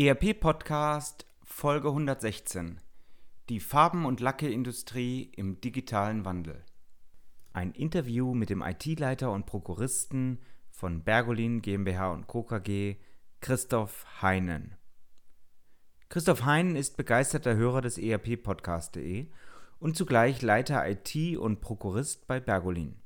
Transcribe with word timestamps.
ERP 0.00 0.38
Podcast 0.38 1.26
Folge 1.42 1.88
116 1.88 2.78
Die 3.48 3.58
Farben- 3.58 4.04
und 4.04 4.20
Lackeindustrie 4.20 5.32
im 5.34 5.60
digitalen 5.60 6.24
Wandel. 6.24 6.64
Ein 7.52 7.72
Interview 7.72 8.32
mit 8.32 8.48
dem 8.48 8.62
IT-Leiter 8.62 9.32
und 9.32 9.46
Prokuristen 9.46 10.38
von 10.70 11.02
Bergolin 11.02 11.62
GmbH 11.62 12.12
und 12.12 12.28
Co. 12.28 12.44
KG, 12.44 12.94
Christoph 13.40 14.06
Heinen. 14.22 14.76
Christoph 16.08 16.44
Heinen 16.44 16.76
ist 16.76 16.96
begeisterter 16.96 17.56
Hörer 17.56 17.80
des 17.80 17.98
ERP 17.98 18.40
Podcast.de 18.40 19.26
und 19.80 19.96
zugleich 19.96 20.42
Leiter 20.42 20.88
IT 20.88 21.36
und 21.38 21.60
Prokurist 21.60 22.28
bei 22.28 22.38
Bergolin. 22.38 23.00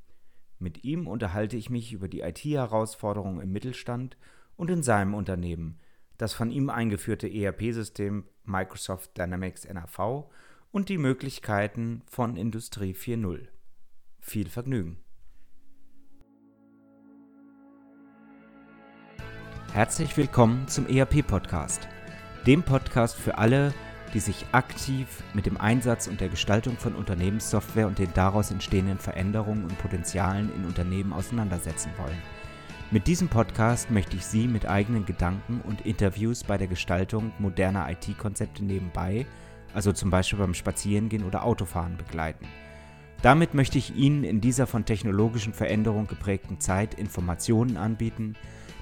Mit 0.59 0.85
ihm 0.85 1.07
unterhalte 1.07 1.57
ich 1.57 1.71
mich 1.71 1.95
über 1.95 2.09
die 2.09 2.21
IT-Herausforderungen 2.21 3.41
im 3.41 3.51
Mittelstand 3.51 4.19
und 4.57 4.69
in 4.69 4.83
seinem 4.83 5.15
Unternehmen– 5.15 5.79
das 6.19 6.35
von 6.35 6.51
ihm 6.51 6.71
eingeführte 6.71 7.29
ERP-System 7.29 8.25
Microsoft 8.45 9.17
Dynamics 9.17 9.69
NAV 9.69 10.31
und 10.71 10.89
die 10.89 10.99
Möglichkeiten 10.99 12.03
von 12.11 12.37
Industrie 12.37 12.95
4.0. 12.95 13.49
Viel 14.21 14.49
Vergnügen! 14.49 14.99
Herzlich 19.73 20.17
willkommen 20.19 20.69
zum 20.69 20.87
ERP-Podcast, 20.87 21.89
dem 22.47 22.63
Podcast 22.63 23.17
für 23.17 23.39
alle, 23.39 23.73
die 24.13 24.21
sich 24.21 24.45
aktiv 24.53 25.23
mit 25.33 25.47
dem 25.47 25.57
Einsatz 25.57 26.09
und 26.09 26.21
der 26.21 26.29
Gestaltung 26.29 26.77
von 26.77 26.95
Unternehmenssoftware 26.95 27.87
und 27.87 27.99
den 27.99 28.13
daraus 28.13 28.51
entstehenden 28.51 28.99
Veränderungen 28.99 29.65
und 29.65 29.79
Potenzialen 29.79 30.55
in 30.55 30.67
Unternehmen 30.67 31.15
auseinandersetzen 31.15 31.91
wollen. 31.97 32.21
Mit 32.93 33.07
diesem 33.07 33.29
Podcast 33.29 33.91
möchte 33.91 34.19
ich 34.19 34.27
Sie 34.27 34.47
mit 34.47 34.69
eigenen 34.69 35.07
Gedanken 35.07 35.63
und 35.63 35.87
Interviews 35.87 36.45
bei 36.45 36.59
der 36.59 36.67
Gestaltung 36.67 37.33
moderner 37.39 37.89
IT-Konzepte 37.91 38.63
nebenbei, 38.63 39.25
also 39.73 39.93
zum 39.93 40.11
Beispiel 40.11 40.39
beim 40.39 40.53
Spazierengehen 40.53 41.25
oder 41.25 41.43
Autofahren, 41.43 41.97
begleiten. 41.97 42.47
Damit 43.23 43.55
möchte 43.55 43.79
ich 43.79 43.97
Ihnen 43.97 44.25
in 44.25 44.43
dieser 44.43 44.67
von 44.67 44.85
technologischen 44.85 45.55
Veränderungen 45.55 46.07
geprägten 46.07 46.61
Zeit 46.61 46.93
Informationen 46.93 47.79
anbieten, 47.79 48.37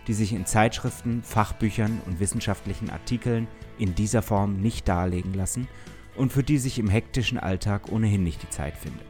die 0.09 0.15
sich 0.15 0.33
in 0.33 0.45
Zeitschriften, 0.45 1.23
Fachbüchern 1.23 2.01
und 2.05 2.19
wissenschaftlichen 2.19 2.91
Artikeln 2.91 3.47
in 3.79 3.95
dieser 3.95 4.23
Form 4.23 4.57
nicht 4.57 4.89
darlegen 4.89 5.35
lassen 5.35 5.69
und 6.17 6.33
für 6.33 6.43
die 6.43 6.59
sich 6.59 6.81
im 6.81 6.89
hektischen 6.89 7.39
Alltag 7.39 7.93
ohnehin 7.93 8.25
nicht 8.25 8.43
die 8.43 8.51
Zeit 8.51 8.77
findet. 8.77 9.07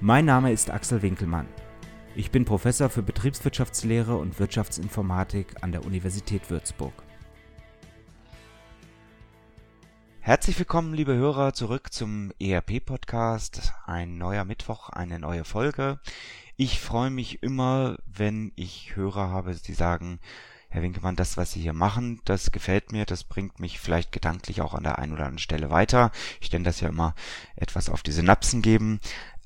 Mein 0.00 0.26
Name 0.26 0.52
ist 0.52 0.70
Axel 0.70 1.02
Winkelmann. 1.02 1.48
Ich 2.18 2.30
bin 2.30 2.46
Professor 2.46 2.88
für 2.88 3.02
Betriebswirtschaftslehre 3.02 4.16
und 4.16 4.40
Wirtschaftsinformatik 4.40 5.62
an 5.62 5.70
der 5.70 5.84
Universität 5.84 6.48
Würzburg. 6.48 6.94
Herzlich 10.20 10.58
willkommen, 10.58 10.94
liebe 10.94 11.14
Hörer, 11.14 11.52
zurück 11.52 11.92
zum 11.92 12.32
ERP-Podcast. 12.40 13.74
Ein 13.84 14.16
neuer 14.16 14.46
Mittwoch, 14.46 14.88
eine 14.88 15.18
neue 15.18 15.44
Folge. 15.44 16.00
Ich 16.56 16.80
freue 16.80 17.10
mich 17.10 17.42
immer, 17.42 17.98
wenn 18.06 18.50
ich 18.56 18.96
Hörer 18.96 19.28
habe, 19.28 19.54
die 19.54 19.74
sagen, 19.74 20.18
Herr 20.70 20.80
Winkelmann, 20.80 21.16
das, 21.16 21.36
was 21.36 21.52
Sie 21.52 21.60
hier 21.60 21.74
machen, 21.74 22.22
das 22.24 22.50
gefällt 22.50 22.92
mir, 22.92 23.04
das 23.04 23.24
bringt 23.24 23.60
mich 23.60 23.78
vielleicht 23.78 24.10
gedanklich 24.10 24.62
auch 24.62 24.72
an 24.72 24.84
der 24.84 24.98
einen 24.98 25.12
oder 25.12 25.26
anderen 25.26 25.38
Stelle 25.38 25.68
weiter. 25.68 26.12
Ich 26.40 26.48
denke, 26.48 26.64
das 26.64 26.80
ja 26.80 26.88
immer 26.88 27.14
etwas 27.56 27.90
auf 27.90 28.02
die 28.02 28.12
Synapsen 28.12 28.62
geben. 28.62 29.00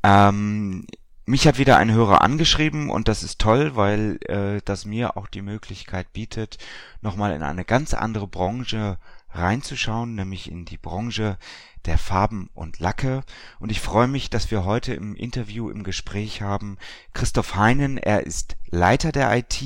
Ähm, 0.05 0.87
mich 1.31 1.47
hat 1.47 1.59
wieder 1.59 1.77
ein 1.77 1.93
Hörer 1.93 2.23
angeschrieben 2.23 2.91
und 2.91 3.07
das 3.07 3.23
ist 3.23 3.39
toll, 3.39 3.77
weil 3.77 4.19
äh, 4.27 4.61
das 4.65 4.85
mir 4.85 5.17
auch 5.17 5.29
die 5.29 5.43
Möglichkeit 5.43 6.13
bietet, 6.13 6.59
nochmal 7.03 7.33
in 7.33 7.45
eine 7.45 7.65
ganz 7.65 7.95
andere 7.95 8.27
Branche 8.27 8.99
reinzuschauen, 9.31 10.17
nämlich 10.17 10.51
in 10.51 10.65
die 10.65 10.77
Branche 10.77 11.39
der 11.87 11.99
Farben 11.99 12.51
und 12.53 12.81
Lacke. 12.81 13.23
Und 13.61 13.71
ich 13.71 13.81
freue 13.81 14.09
mich, 14.09 14.29
dass 14.29 14.51
wir 14.51 14.65
heute 14.65 14.93
im 14.93 15.15
Interview 15.15 15.71
im 15.71 15.85
Gespräch 15.85 16.43
haben 16.43 16.79
Christoph 17.15 17.55
Heinen. 17.55 17.97
Er 17.97 18.27
ist 18.27 18.57
Leiter 18.69 19.13
der 19.13 19.35
IT 19.37 19.63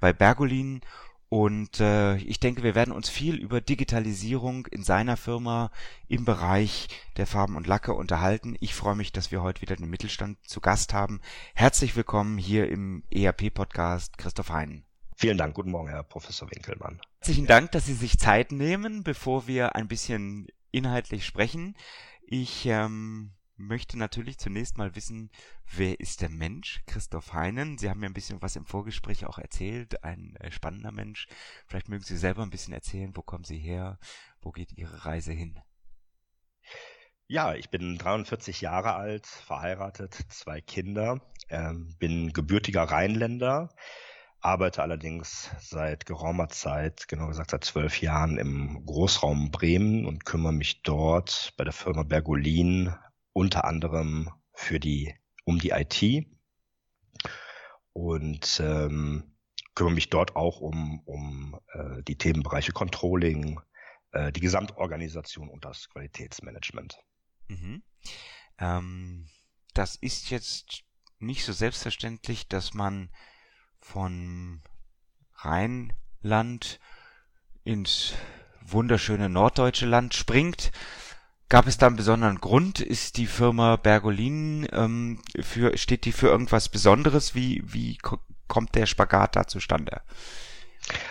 bei 0.00 0.12
Bergolin 0.12 0.82
und 1.28 1.80
äh, 1.80 2.16
ich 2.16 2.40
denke, 2.40 2.62
wir 2.62 2.74
werden 2.74 2.92
uns 2.92 3.10
viel 3.10 3.34
über 3.36 3.60
Digitalisierung 3.60 4.66
in 4.66 4.82
seiner 4.82 5.18
Firma 5.18 5.70
im 6.08 6.24
Bereich 6.24 6.88
der 7.18 7.26
Farben 7.26 7.56
und 7.56 7.66
Lacke 7.66 7.92
unterhalten. 7.92 8.56
Ich 8.60 8.74
freue 8.74 8.96
mich, 8.96 9.12
dass 9.12 9.30
wir 9.30 9.42
heute 9.42 9.60
wieder 9.60 9.76
den 9.76 9.90
Mittelstand 9.90 10.38
zu 10.48 10.60
Gast 10.60 10.94
haben. 10.94 11.20
Herzlich 11.54 11.96
willkommen 11.96 12.38
hier 12.38 12.70
im 12.70 13.02
ERP-Podcast 13.10 14.16
Christoph 14.16 14.48
Heinen. 14.48 14.84
Vielen 15.16 15.36
Dank. 15.36 15.54
Guten 15.54 15.70
Morgen, 15.70 15.88
Herr 15.88 16.02
Professor 16.02 16.50
Winkelmann. 16.50 17.00
Herzlichen 17.18 17.46
Dank, 17.46 17.72
dass 17.72 17.84
Sie 17.84 17.94
sich 17.94 18.18
Zeit 18.18 18.52
nehmen, 18.52 19.02
bevor 19.02 19.46
wir 19.46 19.74
ein 19.74 19.88
bisschen 19.88 20.46
inhaltlich 20.70 21.26
sprechen. 21.26 21.76
Ich 22.22 22.64
ähm, 22.66 23.32
möchte 23.58 23.98
natürlich 23.98 24.38
zunächst 24.38 24.78
mal 24.78 24.94
wissen, 24.94 25.30
wer 25.76 25.98
ist 26.00 26.22
der 26.22 26.28
Mensch, 26.28 26.82
Christoph 26.86 27.32
Heinen? 27.32 27.76
Sie 27.76 27.90
haben 27.90 28.00
mir 28.00 28.06
ein 28.06 28.14
bisschen 28.14 28.40
was 28.40 28.56
im 28.56 28.64
Vorgespräch 28.64 29.26
auch 29.26 29.38
erzählt, 29.38 30.04
ein 30.04 30.36
äh, 30.36 30.50
spannender 30.50 30.92
Mensch. 30.92 31.26
Vielleicht 31.66 31.88
mögen 31.88 32.04
Sie 32.04 32.16
selber 32.16 32.42
ein 32.42 32.50
bisschen 32.50 32.72
erzählen, 32.72 33.16
wo 33.16 33.22
kommen 33.22 33.44
Sie 33.44 33.58
her, 33.58 33.98
wo 34.40 34.52
geht 34.52 34.72
Ihre 34.72 35.04
Reise 35.04 35.32
hin? 35.32 35.58
Ja, 37.26 37.54
ich 37.54 37.68
bin 37.68 37.98
43 37.98 38.62
Jahre 38.62 38.94
alt, 38.94 39.26
verheiratet, 39.26 40.14
zwei 40.30 40.60
Kinder, 40.62 41.20
ähm, 41.50 41.94
bin 41.98 42.32
gebürtiger 42.32 42.84
Rheinländer, 42.84 43.68
arbeite 44.40 44.82
allerdings 44.82 45.50
seit 45.60 46.06
geraumer 46.06 46.48
Zeit, 46.48 47.06
genau 47.08 47.26
gesagt 47.26 47.50
seit 47.50 47.64
zwölf 47.64 48.00
Jahren 48.00 48.38
im 48.38 48.86
Großraum 48.86 49.50
Bremen 49.50 50.06
und 50.06 50.24
kümmere 50.24 50.54
mich 50.54 50.82
dort 50.82 51.52
bei 51.58 51.64
der 51.64 51.72
Firma 51.74 52.02
Bergolin 52.02 52.94
unter 53.38 53.64
anderem 53.64 54.30
für 54.52 54.80
die, 54.80 55.14
um 55.44 55.60
die 55.60 55.70
IT 55.70 56.26
und 57.92 58.60
ähm, 58.60 59.36
kümmere 59.76 59.94
mich 59.94 60.10
dort 60.10 60.34
auch 60.34 60.60
um, 60.60 61.00
um 61.04 61.60
äh, 61.72 62.02
die 62.02 62.18
Themenbereiche 62.18 62.72
Controlling, 62.72 63.60
äh, 64.10 64.32
die 64.32 64.40
Gesamtorganisation 64.40 65.48
und 65.48 65.64
das 65.64 65.88
Qualitätsmanagement. 65.88 66.98
Mhm. 67.46 67.84
Ähm, 68.58 69.28
das 69.72 69.94
ist 69.94 70.30
jetzt 70.30 70.82
nicht 71.20 71.44
so 71.44 71.52
selbstverständlich, 71.52 72.48
dass 72.48 72.74
man 72.74 73.08
von 73.78 74.62
Rheinland 75.34 76.80
ins 77.62 78.14
wunderschöne 78.62 79.28
norddeutsche 79.28 79.86
Land 79.86 80.14
springt, 80.14 80.72
Gab 81.48 81.66
es 81.66 81.78
da 81.78 81.86
einen 81.86 81.96
besonderen 81.96 82.40
Grund? 82.40 82.80
Ist 82.80 83.16
die 83.16 83.26
Firma 83.26 83.76
Bergolin 83.76 84.68
ähm, 84.70 85.20
für 85.40 85.78
steht 85.78 86.04
die 86.04 86.12
für 86.12 86.28
irgendwas 86.28 86.68
Besonderes? 86.68 87.34
Wie 87.34 87.62
wie 87.64 87.96
kommt 88.48 88.74
der 88.74 88.84
Spagat 88.84 89.34
da 89.34 89.46
zustande? 89.46 90.02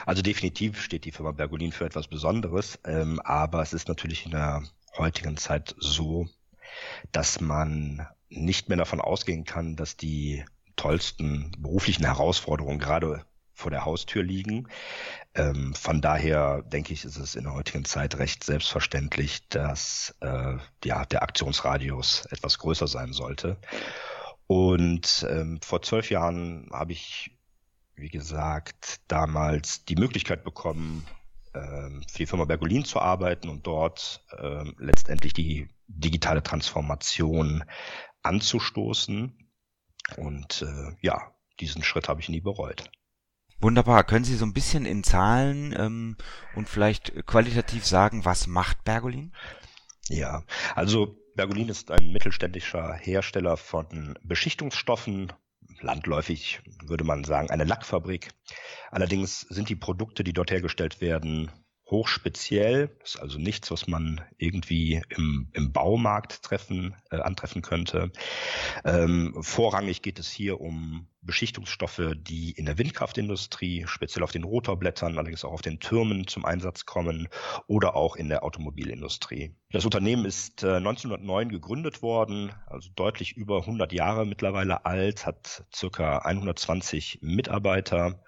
Also 0.06 0.22
definitiv 0.22 0.82
steht 0.82 1.06
die 1.06 1.12
Firma 1.12 1.32
Bergolin 1.32 1.72
für 1.72 1.86
etwas 1.86 2.08
Besonderes, 2.08 2.80
ähm, 2.86 3.20
aber 3.24 3.62
es 3.62 3.74
ist 3.74 3.88
natürlich 3.88 4.26
in 4.26 4.32
der 4.32 4.64
heutigen 4.98 5.38
Zeit 5.38 5.76
so, 5.80 6.28
dass 7.12 7.42
man 7.42 8.08
nicht 8.30 8.70
mehr 8.70 8.78
davon 8.78 9.02
ausgehen 9.02 9.44
kann, 9.44 9.76
dass 9.76 9.98
die 9.98 10.46
tollsten 10.76 11.52
beruflichen 11.58 12.06
Herausforderungen 12.06 12.80
gerade 12.80 13.26
vor 13.58 13.72
der 13.72 13.86
Haustür 13.86 14.24
liegen. 14.24 14.68
Ähm, 15.34 15.74
von 15.74 16.00
daher 16.00 16.62
denke 16.62 16.94
ich, 16.94 17.04
ist 17.04 17.18
es 17.18 17.36
in 17.36 17.46
der 17.46 17.54
heutigen 17.54 17.86
Zeit 17.86 18.20
recht 18.20 18.44
selbstverständlich, 18.44 19.48
dass 19.50 20.16
äh, 20.22 20.58
ja, 20.86 21.06
der 21.06 21.24
Aktionsradius 21.24 22.28
etwas 22.28 22.60
größer 22.60 22.88
sein 22.88 23.14
sollte. 23.14 23.58
Und 24.46 25.26
ähm, 25.28 25.60
vor 25.64 25.82
zwölf 25.82 26.12
Jahren 26.12 26.70
habe 26.72 26.92
ich, 26.92 27.32
wie 27.96 28.10
gesagt, 28.10 29.02
damals 29.08 29.86
die 29.86 29.96
Möglichkeit 29.96 30.44
bekommen, 30.44 31.08
ähm, 31.56 32.04
für 32.08 32.20
die 32.20 32.28
Firma 32.28 32.46
Bergolin 32.46 32.86
zu 32.86 33.00
arbeiten 33.00 33.50
und 33.50 33.66
dort 33.66 34.24
ähm, 34.40 34.76
letztendlich 34.78 35.34
die 35.34 35.68
digitale 35.88 36.44
Transformation 36.44 37.64
anzustoßen. 38.22 39.50
Und 40.18 40.62
äh, 40.62 40.96
ja, 41.02 41.32
diesen 41.60 41.84
Schritt 41.84 42.08
habe 42.08 42.22
ich 42.22 42.30
nie 42.30 42.42
bereut. 42.42 42.92
Wunderbar. 43.60 44.04
Können 44.04 44.26
Sie 44.26 44.36
so 44.36 44.46
ein 44.46 44.54
bisschen 44.54 44.86
in 44.86 45.04
Zahlen 45.04 45.76
ähm, 45.78 46.18
und 46.56 46.70
vielleicht 46.70 47.26
qualitativ 47.26 47.86
sagen, 47.86 48.24
was 48.24 48.48
macht 48.48 48.84
Bergolin? 48.84 49.34
Ja, 50.10 50.44
also 50.76 51.18
Bergolin 51.36 51.70
ist 51.70 51.92
ein 51.92 52.12
mittelständischer 52.12 52.94
Hersteller 52.94 53.58
von 53.58 54.18
Beschichtungsstoffen. 54.24 55.34
Landläufig 55.82 56.62
würde 56.86 57.04
man 57.04 57.24
sagen, 57.24 57.50
eine 57.50 57.64
Lackfabrik. 57.64 58.30
Allerdings 58.90 59.42
sind 59.42 59.70
die 59.70 59.76
Produkte, 59.76 60.24
die 60.24 60.34
dort 60.34 60.50
hergestellt 60.50 61.02
werden, 61.02 61.52
hochspeziell, 61.90 62.96
ist 63.04 63.20
also 63.20 63.40
nichts, 63.40 63.72
was 63.72 63.88
man 63.88 64.22
irgendwie 64.38 65.02
im, 65.10 65.50
im 65.54 65.72
Baumarkt 65.72 66.44
treffen, 66.44 66.96
äh, 67.12 67.18
antreffen 67.18 67.62
könnte. 67.62 68.12
Ähm, 68.84 69.36
vorrangig 69.42 70.02
geht 70.02 70.20
es 70.20 70.30
hier 70.30 70.60
um 70.60 71.08
Beschichtungsstoffe, 71.22 72.14
die 72.16 72.52
in 72.52 72.66
der 72.66 72.78
Windkraftindustrie, 72.78 73.86
speziell 73.88 74.24
auf 74.24 74.32
den 74.32 74.44
Rotorblättern, 74.44 75.18
allerdings 75.18 75.44
auch 75.46 75.52
auf 75.52 75.62
den 75.62 75.80
Türmen 75.80 76.28
zum 76.28 76.46
Einsatz 76.46 76.86
kommen 76.86 77.28
oder 77.68 77.96
auch 77.96 78.16
in 78.16 78.30
der 78.30 78.44
Automobilindustrie. 78.44 79.56
Das 79.72 79.86
Unternehmen 79.86 80.26
ist 80.26 80.64
äh, 80.64 80.78
1909 80.78 81.50
gegründet 81.50 82.02
worden, 82.02 82.52
also 82.66 82.90
deutlich 82.96 83.36
über 83.36 83.60
100 83.60 83.94
Jahre 83.94 84.26
mittlerweile 84.26 84.86
alt, 84.86 85.26
hat 85.26 85.66
circa 85.74 86.20
120 86.20 87.20
Mitarbeiter 87.22 88.24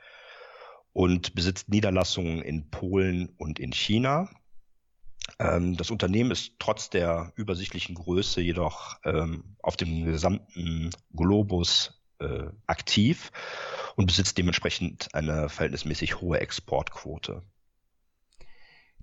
und 1.00 1.34
besitzt 1.34 1.70
Niederlassungen 1.70 2.42
in 2.42 2.70
Polen 2.72 3.30
und 3.38 3.58
in 3.58 3.72
China. 3.72 4.30
Ähm, 5.40 5.78
das 5.78 5.92
Unternehmen 5.92 6.30
ist 6.30 6.56
trotz 6.60 6.90
der 6.90 7.32
übersichtlichen 7.38 7.96
Größe 7.96 8.42
jedoch 8.42 8.98
ähm, 9.06 9.56
auf 9.64 9.78
dem 9.78 10.04
gesamten 10.04 10.90
Globus 11.16 12.04
äh, 12.20 12.48
aktiv 12.68 13.32
und 13.96 14.08
besitzt 14.08 14.38
dementsprechend 14.38 15.16
eine 15.16 15.48
verhältnismäßig 15.48 16.20
hohe 16.20 16.42
Exportquote. 16.42 17.44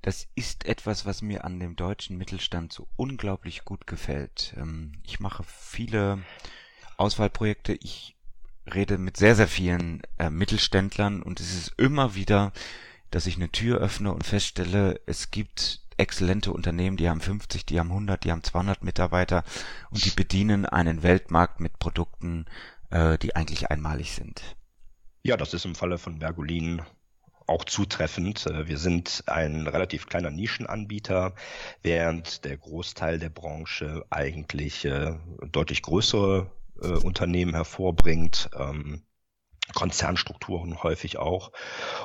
Das 0.02 0.28
ist 0.34 0.66
etwas, 0.66 1.06
was 1.06 1.22
mir 1.22 1.44
an 1.44 1.60
dem 1.60 1.76
deutschen 1.76 2.18
Mittelstand 2.18 2.74
so 2.74 2.88
unglaublich 2.96 3.64
gut 3.64 3.86
gefällt. 3.86 4.54
Ähm, 4.58 5.00
ich 5.02 5.18
mache 5.18 5.44
viele 5.44 6.22
Auswahlprojekte. 6.98 7.72
Ich 7.72 8.15
rede 8.72 8.98
mit 8.98 9.16
sehr, 9.16 9.34
sehr 9.34 9.48
vielen 9.48 10.02
äh, 10.18 10.30
Mittelständlern 10.30 11.22
und 11.22 11.40
es 11.40 11.54
ist 11.54 11.74
immer 11.78 12.14
wieder, 12.14 12.52
dass 13.10 13.26
ich 13.26 13.36
eine 13.36 13.50
Tür 13.50 13.78
öffne 13.78 14.12
und 14.12 14.26
feststelle, 14.26 15.00
es 15.06 15.30
gibt 15.30 15.80
exzellente 15.96 16.52
Unternehmen, 16.52 16.96
die 16.96 17.08
haben 17.08 17.20
50, 17.20 17.64
die 17.64 17.78
haben 17.78 17.90
100, 17.90 18.24
die 18.24 18.32
haben 18.32 18.42
200 18.42 18.84
Mitarbeiter 18.84 19.44
und 19.90 20.04
die 20.04 20.10
bedienen 20.10 20.66
einen 20.66 21.02
Weltmarkt 21.02 21.60
mit 21.60 21.78
Produkten, 21.78 22.46
äh, 22.90 23.18
die 23.18 23.34
eigentlich 23.34 23.70
einmalig 23.70 24.12
sind. 24.12 24.56
Ja, 25.22 25.36
das 25.36 25.54
ist 25.54 25.64
im 25.64 25.74
Falle 25.74 25.98
von 25.98 26.18
Bergolin 26.18 26.82
auch 27.46 27.64
zutreffend. 27.64 28.46
Äh, 28.46 28.68
wir 28.68 28.78
sind 28.78 29.24
ein 29.26 29.66
relativ 29.66 30.06
kleiner 30.06 30.30
Nischenanbieter, 30.30 31.34
während 31.82 32.44
der 32.44 32.56
Großteil 32.56 33.18
der 33.18 33.30
Branche 33.30 34.04
eigentlich 34.10 34.84
äh, 34.84 35.14
deutlich 35.50 35.82
größere 35.82 36.50
äh, 36.82 36.88
Unternehmen 36.88 37.54
hervorbringt. 37.54 38.50
Ähm, 38.56 39.02
Konzernstrukturen 39.74 40.82
häufig 40.82 41.18
auch. 41.18 41.50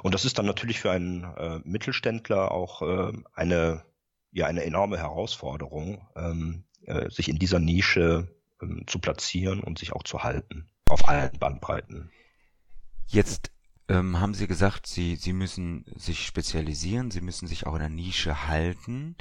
Und 0.01 0.15
das 0.15 0.25
ist 0.25 0.39
dann 0.39 0.47
natürlich 0.47 0.79
für 0.79 0.89
einen 0.89 1.23
äh, 1.23 1.59
Mittelständler 1.63 2.51
auch 2.51 2.81
äh, 2.81 3.13
eine, 3.33 3.85
ja, 4.31 4.47
eine 4.47 4.63
enorme 4.63 4.97
Herausforderung, 4.97 6.07
ähm, 6.15 6.63
äh, 6.85 7.09
sich 7.11 7.29
in 7.29 7.37
dieser 7.37 7.59
Nische 7.59 8.35
ähm, 8.61 8.85
zu 8.87 8.97
platzieren 8.97 9.61
und 9.61 9.77
sich 9.77 9.93
auch 9.93 10.03
zu 10.03 10.23
halten 10.23 10.71
auf 10.91 11.07
allen 11.07 11.31
Bandbreiten. 11.39 12.11
Jetzt 13.07 13.51
ähm, 13.87 14.19
haben 14.19 14.33
Sie 14.33 14.47
gesagt, 14.47 14.87
Sie, 14.87 15.15
Sie 15.15 15.33
müssen 15.33 15.85
sich 15.95 16.25
spezialisieren, 16.25 17.11
Sie 17.11 17.21
müssen 17.21 17.47
sich 17.47 17.67
auch 17.67 17.73
in 17.73 17.79
der 17.79 17.89
Nische 17.89 18.47
halten. 18.47 19.15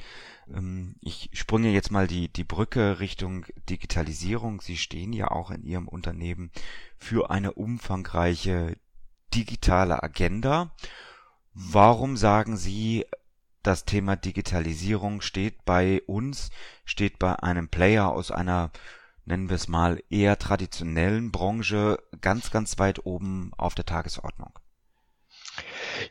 Ähm, 0.52 0.96
ich 1.00 1.30
sprünge 1.32 1.70
jetzt 1.70 1.90
mal 1.90 2.06
die, 2.06 2.28
die 2.28 2.44
Brücke 2.44 3.00
Richtung 3.00 3.46
Digitalisierung. 3.68 4.60
Sie 4.60 4.76
stehen 4.76 5.12
ja 5.12 5.30
auch 5.30 5.50
in 5.50 5.64
Ihrem 5.64 5.88
Unternehmen 5.88 6.50
für 6.98 7.30
eine 7.30 7.52
umfangreiche 7.52 8.76
digitale 9.34 10.02
Agenda. 10.02 10.74
Warum 11.52 12.16
sagen 12.16 12.56
Sie, 12.56 13.06
das 13.62 13.84
Thema 13.84 14.16
Digitalisierung 14.16 15.20
steht 15.20 15.64
bei 15.64 16.02
uns, 16.06 16.50
steht 16.84 17.18
bei 17.18 17.34
einem 17.42 17.68
Player 17.68 18.10
aus 18.10 18.30
einer 18.30 18.70
nennen 19.30 19.48
wir 19.48 19.56
es 19.56 19.68
mal, 19.68 20.02
eher 20.10 20.38
traditionellen 20.38 21.30
Branche 21.30 21.98
ganz, 22.20 22.50
ganz 22.50 22.78
weit 22.78 23.06
oben 23.06 23.52
auf 23.56 23.74
der 23.74 23.86
Tagesordnung? 23.86 24.58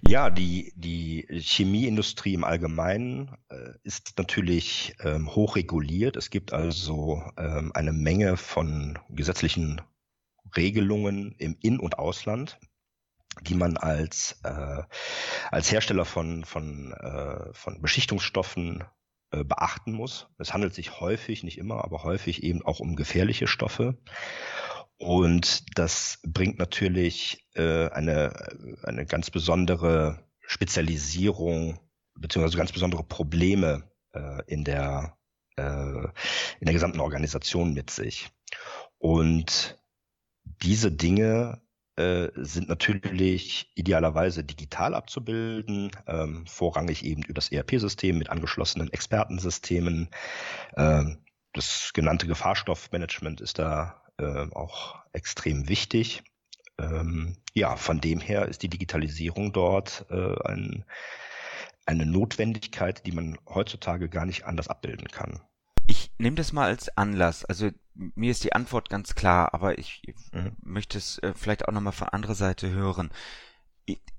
Ja, 0.07 0.29
die, 0.29 0.73
die 0.75 1.25
Chemieindustrie 1.29 2.33
im 2.33 2.43
Allgemeinen 2.43 3.37
äh, 3.49 3.73
ist 3.83 4.17
natürlich 4.17 4.95
ähm, 5.01 5.33
hoch 5.35 5.55
reguliert. 5.55 6.15
Es 6.15 6.29
gibt 6.29 6.53
also 6.53 7.23
ähm, 7.37 7.71
eine 7.73 7.93
Menge 7.93 8.37
von 8.37 8.99
gesetzlichen 9.09 9.81
Regelungen 10.55 11.33
im 11.37 11.57
In- 11.61 11.79
und 11.79 11.99
Ausland, 11.99 12.59
die 13.41 13.55
man 13.55 13.77
als, 13.77 14.39
äh, 14.43 14.83
als 15.51 15.71
Hersteller 15.71 16.05
von, 16.05 16.43
von, 16.45 16.93
äh, 16.93 17.53
von 17.53 17.81
Beschichtungsstoffen 17.81 18.83
äh, 19.31 19.43
beachten 19.43 19.93
muss. 19.93 20.27
Es 20.37 20.53
handelt 20.53 20.73
sich 20.73 20.99
häufig, 20.99 21.43
nicht 21.43 21.57
immer, 21.57 21.83
aber 21.83 22.03
häufig 22.03 22.43
eben 22.43 22.63
auch 22.63 22.79
um 22.79 22.95
gefährliche 22.95 23.47
Stoffe. 23.47 23.97
Und 24.97 25.77
das 25.77 26.19
bringt 26.27 26.59
natürlich 26.59 27.47
äh, 27.53 27.89
eine, 27.89 28.33
eine 28.83 29.05
ganz 29.05 29.31
besondere 29.31 30.27
Spezialisierung 30.41 31.79
beziehungsweise 32.15 32.57
ganz 32.57 32.71
besondere 32.71 33.03
Probleme 33.03 33.89
äh, 34.13 34.43
in 34.47 34.63
der 34.63 35.17
äh, 35.55 36.03
in 36.59 36.65
der 36.65 36.73
gesamten 36.73 36.99
Organisation 36.99 37.73
mit 37.73 37.89
sich. 37.89 38.29
Und 38.97 39.77
diese 40.43 40.91
Dinge 40.91 41.61
äh, 41.99 42.31
sind 42.35 42.69
natürlich 42.69 43.69
idealerweise 43.75 44.43
digital 44.43 44.95
abzubilden, 44.95 45.91
ähm, 46.07 46.45
vorrangig 46.47 47.03
eben 47.03 47.23
über 47.23 47.33
das 47.33 47.51
ERP-System 47.51 48.17
mit 48.17 48.29
angeschlossenen 48.29 48.91
Expertensystemen. 48.91 50.09
Ähm, 50.77 51.17
das 51.53 51.91
genannte 51.93 52.25
Gefahrstoffmanagement 52.25 53.41
ist 53.41 53.59
da 53.59 54.01
äh, 54.17 54.47
auch 54.53 55.03
extrem 55.13 55.67
wichtig. 55.67 56.23
Ähm, 56.77 57.35
ja, 57.53 57.75
von 57.75 57.99
dem 57.99 58.21
her 58.21 58.47
ist 58.47 58.63
die 58.63 58.69
Digitalisierung 58.69 59.51
dort 59.51 60.05
äh, 60.09 60.35
ein, 60.45 60.85
eine 61.85 62.05
Notwendigkeit, 62.05 63.05
die 63.05 63.11
man 63.11 63.37
heutzutage 63.47 64.07
gar 64.07 64.25
nicht 64.25 64.45
anders 64.45 64.69
abbilden 64.69 65.07
kann. 65.09 65.41
Ich 65.87 66.11
nehme 66.17 66.35
das 66.35 66.53
mal 66.53 66.67
als 66.67 66.95
Anlass. 66.97 67.43
Also 67.45 67.71
mir 68.15 68.31
ist 68.31 68.43
die 68.43 68.53
Antwort 68.53 68.89
ganz 68.89 69.13
klar, 69.13 69.53
aber 69.53 69.77
ich 69.77 70.01
mhm. 70.31 70.55
möchte 70.61 70.97
es 70.97 71.17
äh, 71.19 71.33
vielleicht 71.35 71.67
auch 71.67 71.73
nochmal 71.73 71.93
von 71.93 72.09
anderer 72.09 72.35
Seite 72.35 72.69
hören. 72.69 73.11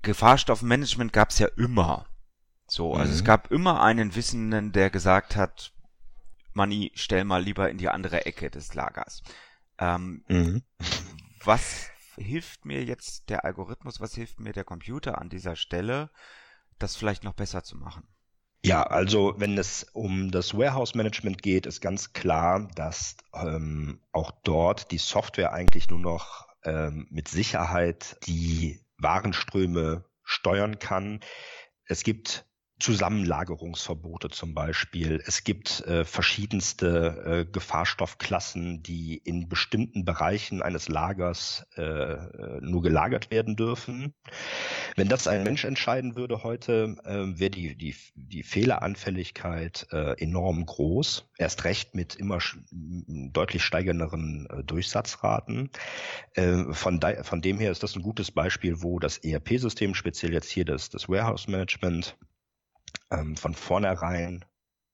Gefahrstoffmanagement 0.01 1.13
gab 1.13 1.29
es 1.29 1.39
ja 1.39 1.47
immer. 1.57 2.05
So, 2.67 2.93
also 2.93 3.11
mhm. 3.11 3.15
es 3.17 3.23
gab 3.23 3.51
immer 3.51 3.81
einen 3.81 4.15
Wissenden, 4.15 4.71
der 4.71 4.89
gesagt 4.89 5.35
hat, 5.35 5.73
Manni, 6.53 6.91
stell 6.95 7.23
mal 7.23 7.43
lieber 7.43 7.69
in 7.69 7.77
die 7.77 7.89
andere 7.89 8.25
Ecke 8.25 8.49
des 8.51 8.73
Lagers. 8.73 9.23
Ähm, 9.77 10.23
mhm. 10.27 10.63
Was 11.43 11.89
hilft 12.15 12.65
mir 12.65 12.83
jetzt 12.83 13.29
der 13.29 13.45
Algorithmus, 13.45 13.99
was 13.99 14.13
hilft 14.13 14.39
mir 14.39 14.53
der 14.53 14.63
Computer 14.63 15.19
an 15.19 15.29
dieser 15.29 15.55
Stelle, 15.55 16.11
das 16.77 16.95
vielleicht 16.95 17.23
noch 17.23 17.33
besser 17.33 17.63
zu 17.63 17.77
machen? 17.77 18.07
Ja, 18.63 18.83
also 18.83 19.33
wenn 19.37 19.57
es 19.57 19.87
um 19.93 20.29
das 20.29 20.55
Warehouse-Management 20.55 21.41
geht, 21.41 21.65
ist 21.65 21.81
ganz 21.81 22.13
klar, 22.13 22.69
dass 22.75 23.17
ähm, 23.33 23.99
auch 24.11 24.31
dort 24.43 24.91
die 24.91 24.99
Software 24.99 25.51
eigentlich 25.51 25.89
nur 25.89 25.99
noch 25.99 26.47
ähm, 26.63 27.07
mit 27.09 27.27
Sicherheit 27.27 28.17
die 28.27 28.79
Warenströme 28.97 30.05
steuern 30.23 30.77
kann. 30.77 31.21
Es 31.85 32.03
gibt 32.03 32.45
Zusammenlagerungsverbote 32.81 34.29
zum 34.29 34.53
Beispiel. 34.53 35.21
Es 35.25 35.43
gibt 35.43 35.81
äh, 35.81 36.03
verschiedenste 36.03 37.45
äh, 37.47 37.51
Gefahrstoffklassen, 37.51 38.81
die 38.81 39.17
in 39.17 39.47
bestimmten 39.47 40.03
Bereichen 40.03 40.61
eines 40.61 40.89
Lagers 40.89 41.65
äh, 41.75 42.17
nur 42.59 42.81
gelagert 42.81 43.29
werden 43.31 43.55
dürfen. 43.55 44.13
Wenn 44.95 45.07
das 45.07 45.27
ein 45.27 45.43
Mensch 45.43 45.63
entscheiden 45.63 46.15
würde 46.15 46.43
heute, 46.43 46.95
äh, 47.05 47.39
wäre 47.39 47.51
die, 47.51 47.75
die, 47.77 47.95
die 48.15 48.43
Fehleranfälligkeit 48.43 49.87
äh, 49.91 50.19
enorm 50.21 50.65
groß. 50.65 51.29
Erst 51.37 51.63
recht 51.63 51.93
mit 51.93 52.15
immer 52.15 52.39
deutlich 52.71 53.63
steigenderen 53.63 54.47
äh, 54.49 54.63
Durchsatzraten. 54.63 55.69
Äh, 56.33 56.73
von, 56.73 56.99
von 57.21 57.41
dem 57.41 57.59
her 57.59 57.71
ist 57.71 57.83
das 57.83 57.95
ein 57.95 58.01
gutes 58.01 58.31
Beispiel, 58.31 58.81
wo 58.81 58.97
das 58.97 59.19
ERP-System, 59.19 59.93
speziell 59.93 60.33
jetzt 60.33 60.49
hier 60.49 60.65
das, 60.65 60.89
das 60.89 61.07
Warehouse 61.07 61.47
Management, 61.47 62.17
ähm, 63.11 63.35
von 63.35 63.53
vornherein 63.53 64.45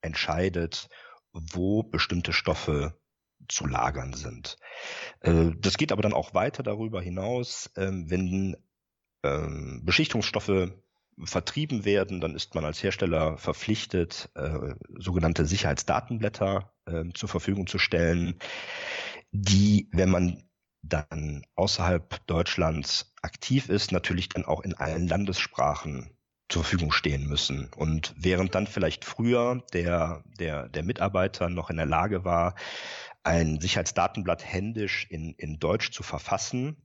entscheidet, 0.01 0.89
wo 1.31 1.83
bestimmte 1.83 2.33
Stoffe 2.33 3.00
zu 3.47 3.65
lagern 3.65 4.13
sind. 4.13 4.57
Äh, 5.21 5.51
das 5.57 5.77
geht 5.77 5.91
aber 5.91 6.01
dann 6.01 6.13
auch 6.13 6.33
weiter 6.33 6.63
darüber 6.63 7.01
hinaus. 7.01 7.71
Ähm, 7.77 8.09
wenn 8.09 8.57
ähm, 9.24 9.81
Beschichtungsstoffe 9.83 10.71
vertrieben 11.24 11.86
werden, 11.86 12.21
dann 12.21 12.36
ist 12.36 12.53
man 12.53 12.65
als 12.65 12.81
Hersteller 12.83 13.38
verpflichtet, 13.38 14.29
äh, 14.36 14.75
sogenannte 14.97 15.45
Sicherheitsdatenblätter 15.45 16.74
äh, 16.86 17.05
zur 17.13 17.29
Verfügung 17.29 17.67
zu 17.67 17.79
stellen, 17.79 18.38
die, 19.31 19.89
wenn 19.91 20.09
man 20.09 20.43
dann 20.83 21.45
außerhalb 21.55 22.25
Deutschlands 22.27 23.13
aktiv 23.21 23.69
ist, 23.69 23.91
natürlich 23.91 24.29
dann 24.29 24.45
auch 24.45 24.62
in 24.62 24.75
allen 24.75 25.07
Landessprachen 25.07 26.16
zur 26.50 26.63
Verfügung 26.63 26.92
stehen 26.92 27.27
müssen. 27.27 27.70
Und 27.75 28.13
während 28.18 28.56
dann 28.56 28.66
vielleicht 28.68 29.06
früher 29.06 29.63
der, 29.74 30.24
der, 30.39 30.70
der 30.70 30.84
Mitarbeiter 30.84 31.50
noch 31.50 31.70
in 31.70 31.77
der 31.77 31.86
Lage 31.86 32.24
war, 32.24 32.56
ein 33.24 33.60
Sicherheitsdatenblatt 33.60 34.46
händisch 34.46 35.06
in, 35.10 35.34
in 35.34 35.60
Deutsch 35.60 35.92
zu 35.92 36.04
verfassen, 36.04 36.77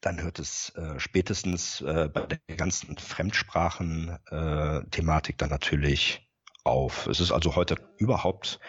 dann 0.00 0.22
hört 0.22 0.38
es 0.38 0.70
äh, 0.76 0.98
spätestens 0.98 1.82
äh, 1.82 2.08
bei 2.12 2.22
der 2.22 2.38
ganzen 2.56 2.96
Fremdsprachen-Thematik 2.96 5.34
äh, 5.34 5.38
dann 5.38 5.50
natürlich 5.50 6.26
auf. 6.64 7.06
Es 7.06 7.20
ist 7.20 7.32
also 7.32 7.54
heute 7.56 7.76
überhaupt 7.98 8.60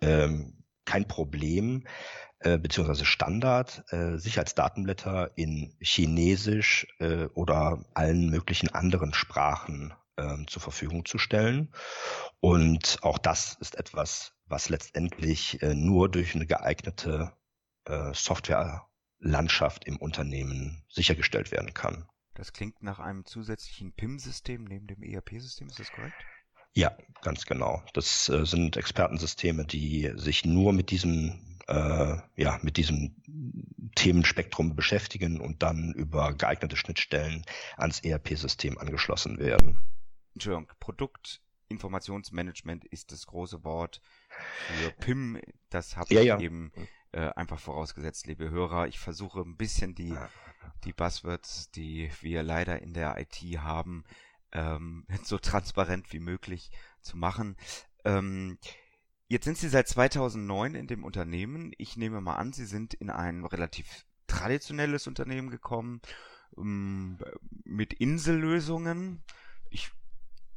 ähm, 0.00 0.59
kein 0.90 1.06
Problem, 1.06 1.84
äh, 2.40 2.58
beziehungsweise 2.58 3.04
Standard, 3.04 3.84
äh, 3.92 4.16
Sicherheitsdatenblätter 4.16 5.30
in 5.36 5.76
Chinesisch 5.80 6.88
äh, 6.98 7.26
oder 7.34 7.84
allen 7.94 8.28
möglichen 8.28 8.74
anderen 8.74 9.14
Sprachen 9.14 9.94
äh, 10.16 10.36
zur 10.48 10.60
Verfügung 10.60 11.04
zu 11.04 11.18
stellen. 11.18 11.72
Und 12.40 12.98
auch 13.02 13.18
das 13.18 13.56
ist 13.60 13.76
etwas, 13.76 14.32
was 14.46 14.68
letztendlich 14.68 15.62
äh, 15.62 15.74
nur 15.74 16.10
durch 16.10 16.34
eine 16.34 16.46
geeignete 16.46 17.32
äh, 17.84 18.12
Softwarelandschaft 18.12 19.84
im 19.84 19.96
Unternehmen 19.96 20.84
sichergestellt 20.88 21.52
werden 21.52 21.72
kann. 21.72 22.08
Das 22.34 22.52
klingt 22.52 22.82
nach 22.82 22.98
einem 22.98 23.24
zusätzlichen 23.26 23.92
PIM-System 23.92 24.64
neben 24.64 24.88
dem 24.88 25.04
ERP-System, 25.04 25.68
ist 25.68 25.78
das 25.78 25.92
korrekt? 25.92 26.16
Ja, 26.74 26.96
ganz 27.22 27.46
genau. 27.46 27.82
Das 27.94 28.28
äh, 28.28 28.46
sind 28.46 28.76
Expertensysteme, 28.76 29.64
die 29.64 30.12
sich 30.16 30.44
nur 30.44 30.72
mit 30.72 30.90
diesem 30.90 31.50
äh, 31.70 32.18
ja, 32.36 32.60
mit 32.62 32.76
diesem 32.76 33.14
Themenspektrum 33.94 34.74
beschäftigen 34.74 35.40
und 35.40 35.62
dann 35.62 35.94
über 35.94 36.34
geeignete 36.34 36.76
Schnittstellen 36.76 37.44
ans 37.76 38.00
ERP-System 38.00 38.76
angeschlossen 38.78 39.38
werden. 39.38 39.78
Entschuldigung, 40.34 40.68
Produktinformationsmanagement 40.80 42.84
ist 42.86 43.12
das 43.12 43.26
große 43.26 43.62
Wort 43.62 44.00
für 44.28 44.90
PIM. 44.90 45.40
Das 45.70 45.96
habe 45.96 46.12
ja, 46.12 46.20
ich 46.20 46.26
ja. 46.26 46.40
eben 46.40 46.72
äh, 47.12 47.28
einfach 47.30 47.60
vorausgesetzt, 47.60 48.26
liebe 48.26 48.50
Hörer. 48.50 48.88
Ich 48.88 48.98
versuche 48.98 49.40
ein 49.40 49.56
bisschen 49.56 49.94
die, 49.94 50.16
die 50.84 50.92
Buzzwords, 50.92 51.70
die 51.70 52.10
wir 52.20 52.42
leider 52.42 52.82
in 52.82 52.92
der 52.94 53.16
IT 53.18 53.36
haben, 53.60 54.02
ähm, 54.52 55.06
so 55.24 55.38
transparent 55.38 56.12
wie 56.12 56.20
möglich 56.20 56.70
zu 57.00 57.16
machen. 57.16 57.56
Ähm, 58.04 58.58
Jetzt 59.30 59.44
sind 59.44 59.56
Sie 59.56 59.68
seit 59.68 59.86
2009 59.86 60.74
in 60.74 60.88
dem 60.88 61.04
Unternehmen. 61.04 61.70
Ich 61.78 61.96
nehme 61.96 62.20
mal 62.20 62.34
an, 62.34 62.52
Sie 62.52 62.64
sind 62.64 62.94
in 62.94 63.10
ein 63.10 63.44
relativ 63.44 64.04
traditionelles 64.26 65.06
Unternehmen 65.06 65.50
gekommen 65.50 66.00
ähm, 66.58 67.16
mit 67.62 67.92
Insellösungen. 67.92 69.22
Ich 69.70 69.92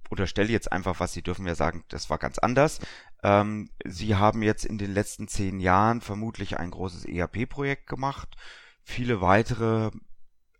unterstelle 0.09 0.49
jetzt 0.49 0.71
einfach 0.71 0.99
was, 0.99 1.13
Sie 1.13 1.21
dürfen 1.21 1.45
ja 1.45 1.53
sagen, 1.53 1.83
das 1.89 2.09
war 2.09 2.17
ganz 2.17 2.39
anders. 2.39 2.79
Ähm, 3.21 3.69
Sie 3.85 4.15
haben 4.15 4.41
jetzt 4.41 4.65
in 4.65 4.79
den 4.79 4.91
letzten 4.91 5.27
zehn 5.27 5.59
Jahren 5.59 6.01
vermutlich 6.01 6.57
ein 6.57 6.71
großes 6.71 7.05
ERP-Projekt 7.05 7.85
gemacht, 7.85 8.35
viele 8.81 9.21
weitere 9.21 9.91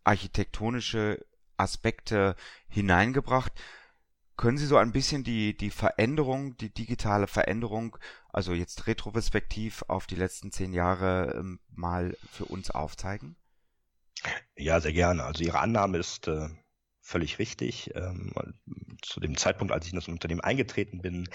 architektonische 0.03 1.25
Aspekte 1.57 2.35
hineingebracht. 2.67 3.51
Können 4.35 4.57
Sie 4.57 4.65
so 4.65 4.77
ein 4.77 4.91
bisschen 4.91 5.23
die, 5.23 5.55
die 5.55 5.69
Veränderung, 5.69 6.57
die 6.57 6.73
digitale 6.73 7.27
Veränderung, 7.27 7.97
also 8.29 8.53
jetzt 8.53 8.87
retrospektiv 8.87 9.83
auf 9.87 10.07
die 10.07 10.15
letzten 10.15 10.51
zehn 10.51 10.73
Jahre 10.73 11.35
ähm, 11.37 11.59
mal 11.69 12.17
für 12.31 12.45
uns 12.45 12.71
aufzeigen? 12.71 13.35
Ja, 14.55 14.79
sehr 14.79 14.93
gerne. 14.93 15.23
Also 15.23 15.43
Ihre 15.43 15.59
Annahme 15.59 15.99
ist 15.99 16.27
äh, 16.27 16.49
völlig 17.01 17.37
richtig. 17.37 17.91
Ähm, 17.95 18.33
zu 19.01 19.19
dem 19.19 19.37
Zeitpunkt, 19.37 19.73
als 19.73 19.85
ich 19.85 19.93
in 19.93 19.99
das 19.99 20.07
Unternehmen 20.07 20.41
eingetreten 20.41 21.01
bin, 21.01 21.29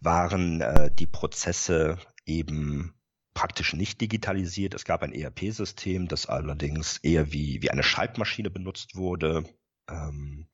waren 0.00 0.60
äh, 0.60 0.90
die 0.94 1.06
Prozesse 1.06 1.98
eben 2.26 2.95
praktisch 3.36 3.74
nicht 3.74 4.00
digitalisiert. 4.00 4.72
Es 4.72 4.86
gab 4.86 5.02
ein 5.02 5.12
ERP-System, 5.12 6.08
das 6.08 6.24
allerdings 6.24 6.96
eher 6.96 7.32
wie, 7.32 7.60
wie 7.60 7.70
eine 7.70 7.82
Schreibmaschine 7.82 8.48
benutzt 8.48 8.96
wurde. 8.96 9.44
Ähm, 9.90 10.48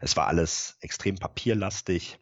es 0.00 0.16
war 0.16 0.26
alles 0.26 0.76
extrem 0.80 1.16
papierlastig 1.18 2.18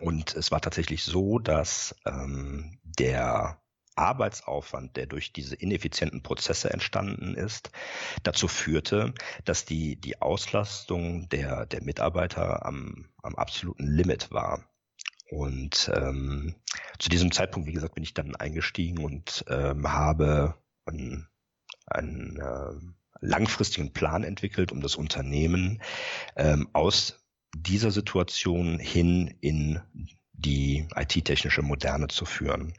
und 0.00 0.36
es 0.36 0.50
war 0.50 0.60
tatsächlich 0.60 1.02
so, 1.02 1.38
dass 1.38 1.96
ähm, 2.04 2.78
der 2.82 3.58
Arbeitsaufwand, 3.94 4.96
der 4.96 5.06
durch 5.06 5.32
diese 5.32 5.56
ineffizienten 5.56 6.22
Prozesse 6.22 6.68
entstanden 6.70 7.34
ist, 7.34 7.70
dazu 8.22 8.48
führte, 8.48 9.14
dass 9.46 9.64
die, 9.64 9.96
die 9.96 10.20
Auslastung 10.20 11.30
der, 11.30 11.64
der 11.64 11.82
Mitarbeiter 11.82 12.66
am, 12.66 13.08
am 13.22 13.34
absoluten 13.36 13.86
Limit 13.86 14.30
war. 14.30 14.68
Und 15.30 15.90
ähm, 15.94 16.54
zu 16.98 17.08
diesem 17.08 17.32
Zeitpunkt, 17.32 17.68
wie 17.68 17.72
gesagt, 17.72 17.94
bin 17.94 18.04
ich 18.04 18.14
dann 18.14 18.36
eingestiegen 18.36 19.04
und 19.04 19.44
ähm, 19.48 19.92
habe 19.92 20.54
ein, 20.86 21.26
ein 21.86 22.36
äh, 22.36 22.74
langfristigen 23.20 23.92
Plan 23.92 24.22
entwickelt, 24.22 24.72
um 24.72 24.80
das 24.80 24.96
Unternehmen 24.96 25.82
ähm, 26.36 26.68
aus 26.72 27.26
dieser 27.56 27.90
Situation 27.90 28.78
hin 28.78 29.34
in 29.40 29.80
die 30.32 30.86
IT-technische 30.94 31.62
Moderne 31.62 32.08
zu 32.08 32.24
führen. 32.24 32.74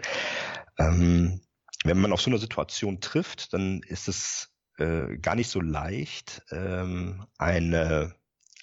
Ähm, 0.77 1.41
wenn 1.83 1.99
man 1.99 2.13
auf 2.13 2.21
so 2.21 2.29
eine 2.29 2.39
Situation 2.39 3.01
trifft, 3.01 3.53
dann 3.53 3.81
ist 3.83 4.07
es 4.07 4.53
äh, 4.77 5.17
gar 5.17 5.35
nicht 5.35 5.49
so 5.49 5.59
leicht, 5.59 6.43
ähm, 6.51 7.25
eine, 7.37 8.15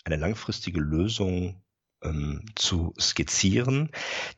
eine 0.05 0.17
langfristige 0.17 0.81
Lösung 0.81 1.64
ähm, 2.05 2.45
zu 2.55 2.95
skizzieren. 2.99 3.91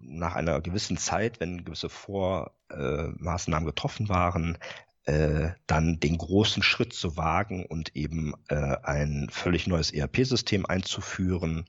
nach 0.01 0.35
einer 0.35 0.61
gewissen 0.61 0.97
Zeit, 0.97 1.39
wenn 1.39 1.63
gewisse 1.63 1.89
Vormaßnahmen 1.89 3.65
getroffen 3.65 4.09
waren, 4.09 4.57
äh, 5.05 5.49
dann 5.67 5.99
den 5.99 6.17
großen 6.17 6.61
Schritt 6.61 6.93
zu 6.93 7.17
wagen 7.17 7.65
und 7.65 7.95
eben 7.95 8.33
äh, 8.49 8.55
ein 8.83 9.29
völlig 9.31 9.67
neues 9.67 9.91
ERP-System 9.91 10.65
einzuführen. 10.65 11.65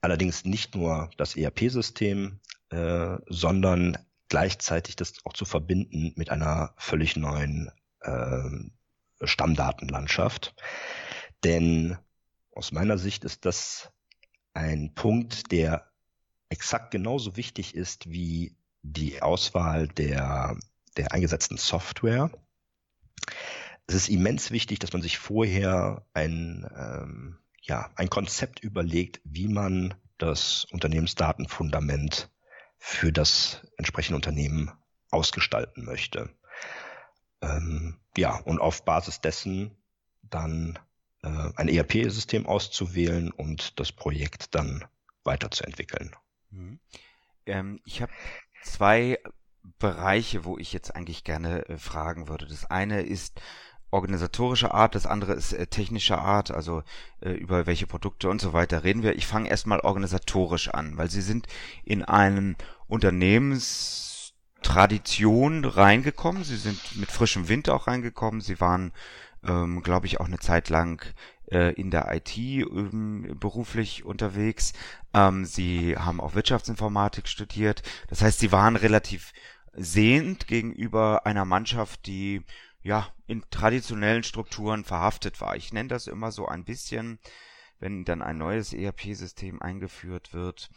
Allerdings 0.00 0.44
nicht 0.44 0.74
nur 0.74 1.10
das 1.16 1.36
ERP-System, 1.36 2.40
äh, 2.70 3.16
sondern 3.26 3.96
gleichzeitig 4.28 4.96
das 4.96 5.14
auch 5.24 5.32
zu 5.32 5.44
verbinden 5.44 6.12
mit 6.16 6.30
einer 6.30 6.74
völlig 6.76 7.16
neuen 7.16 7.70
äh, 8.00 8.50
Stammdatenlandschaft. 9.22 10.54
Denn 11.42 11.98
aus 12.52 12.72
meiner 12.72 12.98
Sicht 12.98 13.24
ist 13.24 13.44
das 13.44 13.90
ein 14.54 14.94
Punkt, 14.94 15.50
der 15.52 15.90
exakt 16.48 16.90
genauso 16.90 17.36
wichtig 17.36 17.74
ist 17.74 18.10
wie 18.10 18.56
die 18.82 19.22
Auswahl 19.22 19.88
der, 19.88 20.56
der 20.96 21.12
eingesetzten 21.12 21.56
Software 21.56 22.30
es 23.86 23.94
ist 23.94 24.08
immens 24.08 24.50
wichtig, 24.50 24.78
dass 24.78 24.92
man 24.92 25.02
sich 25.02 25.18
vorher 25.18 26.04
ein, 26.14 26.66
ähm, 26.76 27.38
ja, 27.60 27.90
ein 27.96 28.08
Konzept 28.08 28.60
überlegt, 28.60 29.20
wie 29.24 29.48
man 29.48 29.94
das 30.18 30.66
Unternehmensdatenfundament 30.70 32.30
für 32.78 33.12
das 33.12 33.66
entsprechende 33.76 34.16
Unternehmen 34.16 34.70
ausgestalten 35.10 35.84
möchte. 35.84 36.30
Ähm, 37.44 37.98
ja, 38.16 38.36
und 38.36 38.60
auf 38.60 38.84
Basis 38.84 39.20
dessen 39.20 39.76
dann 40.22 40.78
äh, 41.22 41.50
ein 41.56 41.68
ERP-System 41.68 42.46
auszuwählen 42.46 43.30
und 43.30 43.78
das 43.78 43.92
Projekt 43.92 44.54
dann 44.54 44.84
weiterzuentwickeln. 45.24 46.14
Mhm. 46.50 46.78
Ähm, 47.46 47.80
ich 47.84 48.00
habe 48.02 48.12
zwei 48.62 49.18
Bereiche, 49.78 50.44
wo 50.44 50.58
ich 50.58 50.72
jetzt 50.72 50.94
eigentlich 50.94 51.24
gerne 51.24 51.68
äh, 51.68 51.78
fragen 51.78 52.28
würde. 52.28 52.46
Das 52.46 52.64
eine 52.66 53.02
ist 53.02 53.40
organisatorische 53.90 54.74
Art, 54.74 54.94
das 54.94 55.06
andere 55.06 55.34
ist 55.34 55.52
äh, 55.52 55.66
technische 55.66 56.18
Art, 56.18 56.50
also 56.50 56.82
äh, 57.20 57.30
über 57.30 57.66
welche 57.66 57.86
Produkte 57.86 58.28
und 58.28 58.40
so 58.40 58.52
weiter 58.52 58.84
reden 58.84 59.02
wir. 59.02 59.16
Ich 59.16 59.26
fange 59.26 59.48
erstmal 59.48 59.80
organisatorisch 59.80 60.68
an, 60.68 60.96
weil 60.96 61.10
Sie 61.10 61.22
sind 61.22 61.46
in 61.84 62.02
einen 62.02 62.56
Unternehmenstradition 64.64 65.64
reingekommen. 65.64 66.42
Sie 66.42 66.56
sind 66.56 66.96
mit 66.96 67.10
frischem 67.10 67.48
Wind 67.48 67.68
auch 67.68 67.86
reingekommen. 67.86 68.40
Sie 68.40 68.60
waren, 68.60 68.92
ähm, 69.46 69.82
glaube 69.82 70.06
ich, 70.06 70.20
auch 70.20 70.26
eine 70.26 70.38
Zeit 70.38 70.70
lang 70.70 71.04
äh, 71.50 71.74
in 71.74 71.90
der 71.90 72.12
IT 72.14 72.36
ähm, 72.38 73.36
beruflich 73.38 74.04
unterwegs. 74.04 74.72
Ähm, 75.12 75.44
sie 75.44 75.96
haben 75.96 76.20
auch 76.20 76.34
Wirtschaftsinformatik 76.34 77.28
studiert. 77.28 77.82
Das 78.08 78.22
heißt, 78.22 78.40
sie 78.40 78.52
waren 78.52 78.76
relativ 78.76 79.32
sehend 79.74 80.46
gegenüber 80.46 81.26
einer 81.26 81.44
Mannschaft, 81.44 82.06
die 82.06 82.42
ja 82.82 83.08
in 83.26 83.42
traditionellen 83.50 84.22
Strukturen 84.22 84.84
verhaftet 84.84 85.40
war. 85.40 85.56
Ich 85.56 85.72
nenne 85.72 85.88
das 85.88 86.06
immer 86.06 86.32
so 86.32 86.46
ein 86.46 86.64
bisschen, 86.64 87.18
wenn 87.80 88.04
dann 88.04 88.22
ein 88.22 88.38
neues 88.38 88.72
ERP-System 88.72 89.60
eingeführt 89.60 90.32
wird. 90.32 90.70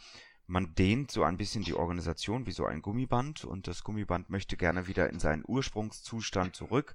Man 0.48 0.74
dehnt 0.74 1.10
so 1.12 1.22
ein 1.22 1.36
bisschen 1.36 1.62
die 1.62 1.74
Organisation 1.74 2.46
wie 2.46 2.52
so 2.52 2.64
ein 2.64 2.82
Gummiband 2.82 3.44
und 3.44 3.68
das 3.68 3.84
Gummiband 3.84 4.30
möchte 4.30 4.56
gerne 4.56 4.88
wieder 4.88 5.08
in 5.10 5.20
seinen 5.20 5.44
Ursprungszustand 5.46 6.56
zurück 6.56 6.94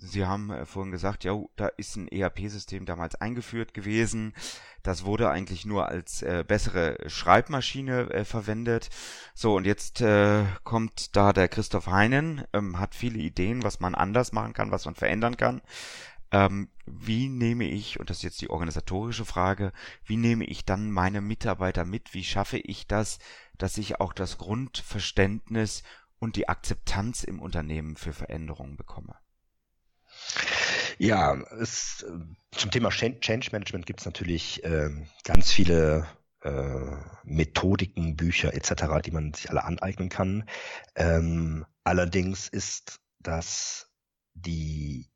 Sie 0.00 0.24
haben 0.24 0.50
äh, 0.50 0.64
vorhin 0.64 0.92
gesagt, 0.92 1.24
ja, 1.24 1.36
da 1.56 1.66
ist 1.76 1.96
ein 1.96 2.08
ERP-System 2.08 2.86
damals 2.86 3.16
eingeführt 3.16 3.74
gewesen. 3.74 4.32
Das 4.82 5.04
wurde 5.04 5.28
eigentlich 5.28 5.66
nur 5.66 5.88
als 5.88 6.22
äh, 6.22 6.44
bessere 6.46 6.96
Schreibmaschine 7.08 8.10
äh, 8.10 8.24
verwendet. 8.24 8.90
So, 9.34 9.56
und 9.56 9.66
jetzt 9.66 10.00
äh, 10.00 10.44
kommt 10.62 11.16
da 11.16 11.32
der 11.32 11.48
Christoph 11.48 11.88
Heinen, 11.88 12.44
ähm, 12.52 12.78
hat 12.78 12.94
viele 12.94 13.18
Ideen, 13.18 13.64
was 13.64 13.80
man 13.80 13.96
anders 13.96 14.32
machen 14.32 14.52
kann, 14.52 14.70
was 14.70 14.84
man 14.84 14.94
verändern 14.94 15.36
kann. 15.36 15.62
Ähm, 16.30 16.68
wie 16.86 17.28
nehme 17.28 17.64
ich, 17.64 17.98
und 18.00 18.10
das 18.10 18.18
ist 18.18 18.22
jetzt 18.22 18.40
die 18.42 18.50
organisatorische 18.50 19.24
Frage, 19.24 19.72
wie 20.04 20.16
nehme 20.16 20.44
ich 20.44 20.64
dann 20.64 20.90
meine 20.90 21.20
Mitarbeiter 21.20 21.84
mit? 21.84 22.14
Wie 22.14 22.24
schaffe 22.24 22.58
ich 22.58 22.86
das, 22.86 23.18
dass 23.56 23.78
ich 23.78 24.00
auch 24.00 24.12
das 24.12 24.38
Grundverständnis 24.38 25.82
und 26.18 26.36
die 26.36 26.48
Akzeptanz 26.48 27.24
im 27.24 27.40
Unternehmen 27.40 27.96
für 27.96 28.12
Veränderungen 28.12 28.76
bekomme? 28.76 29.16
Ja, 30.98 31.34
es, 31.60 32.04
zum 32.50 32.70
Thema 32.70 32.90
Change 32.90 33.50
Management 33.52 33.86
gibt 33.86 34.00
es 34.00 34.06
natürlich 34.06 34.64
äh, 34.64 34.90
ganz 35.24 35.52
viele 35.52 36.06
äh, 36.42 36.96
Methodiken, 37.24 38.16
Bücher 38.16 38.52
etc., 38.52 39.00
die 39.04 39.12
man 39.12 39.32
sich 39.32 39.48
alle 39.50 39.64
aneignen 39.64 40.08
kann. 40.08 40.48
Ähm, 40.94 41.64
allerdings 41.84 42.48
ist 42.48 43.00
das 43.20 43.90
die 44.34 45.08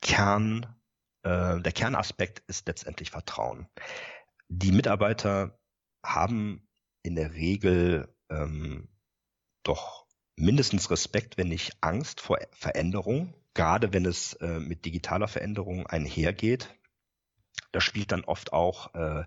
Kern, 0.00 0.76
äh, 1.22 1.60
der 1.60 1.72
Kernaspekt 1.72 2.42
ist 2.46 2.66
letztendlich 2.66 3.10
Vertrauen. 3.10 3.68
Die 4.48 4.72
Mitarbeiter 4.72 5.58
haben 6.04 6.68
in 7.02 7.16
der 7.16 7.34
Regel 7.34 8.14
ähm, 8.30 8.88
doch 9.62 10.06
mindestens 10.36 10.90
Respekt, 10.90 11.36
wenn 11.36 11.48
nicht 11.48 11.76
Angst 11.80 12.20
vor 12.20 12.38
Veränderung 12.52 13.34
gerade 13.58 13.92
wenn 13.92 14.06
es 14.06 14.34
äh, 14.34 14.60
mit 14.60 14.84
digitaler 14.84 15.26
Veränderung 15.26 15.84
einhergeht. 15.88 16.72
Da 17.72 17.80
spielt 17.80 18.12
dann 18.12 18.22
oft 18.22 18.52
auch 18.52 18.94
äh, 18.94 19.24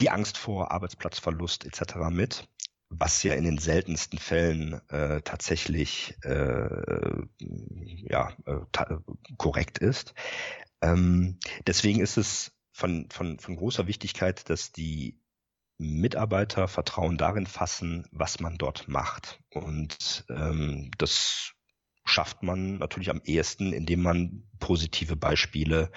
die 0.00 0.10
Angst 0.10 0.38
vor 0.38 0.70
Arbeitsplatzverlust 0.70 1.66
etc. 1.66 1.96
mit, 2.08 2.48
was 2.90 3.22
ja 3.22 3.34
in 3.34 3.44
den 3.44 3.58
seltensten 3.58 4.18
Fällen 4.18 4.80
äh, 4.88 5.20
tatsächlich 5.22 6.16
äh, 6.22 7.22
ja, 8.08 8.32
äh, 8.46 8.96
korrekt 9.36 9.78
ist. 9.78 10.14
Ähm, 10.80 11.38
deswegen 11.66 12.00
ist 12.00 12.16
es 12.16 12.52
von, 12.72 13.08
von, 13.10 13.38
von 13.38 13.56
großer 13.56 13.86
Wichtigkeit, 13.86 14.48
dass 14.48 14.72
die 14.72 15.20
Mitarbeiter 15.78 16.66
Vertrauen 16.66 17.18
darin 17.18 17.46
fassen, 17.46 18.06
was 18.10 18.40
man 18.40 18.58
dort 18.58 18.88
macht. 18.88 19.40
Und 19.50 20.24
ähm, 20.28 20.90
das 20.98 21.52
schafft 22.04 22.42
man 22.42 22.78
natürlich 22.78 23.10
am 23.10 23.20
ehesten, 23.24 23.72
indem 23.72 24.02
man 24.02 24.48
positive 24.58 25.14
Beispiele 25.14 25.92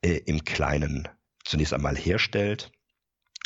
äh, 0.00 0.20
im 0.26 0.44
Kleinen 0.44 1.08
zunächst 1.44 1.74
einmal 1.74 1.96
herstellt 1.96 2.70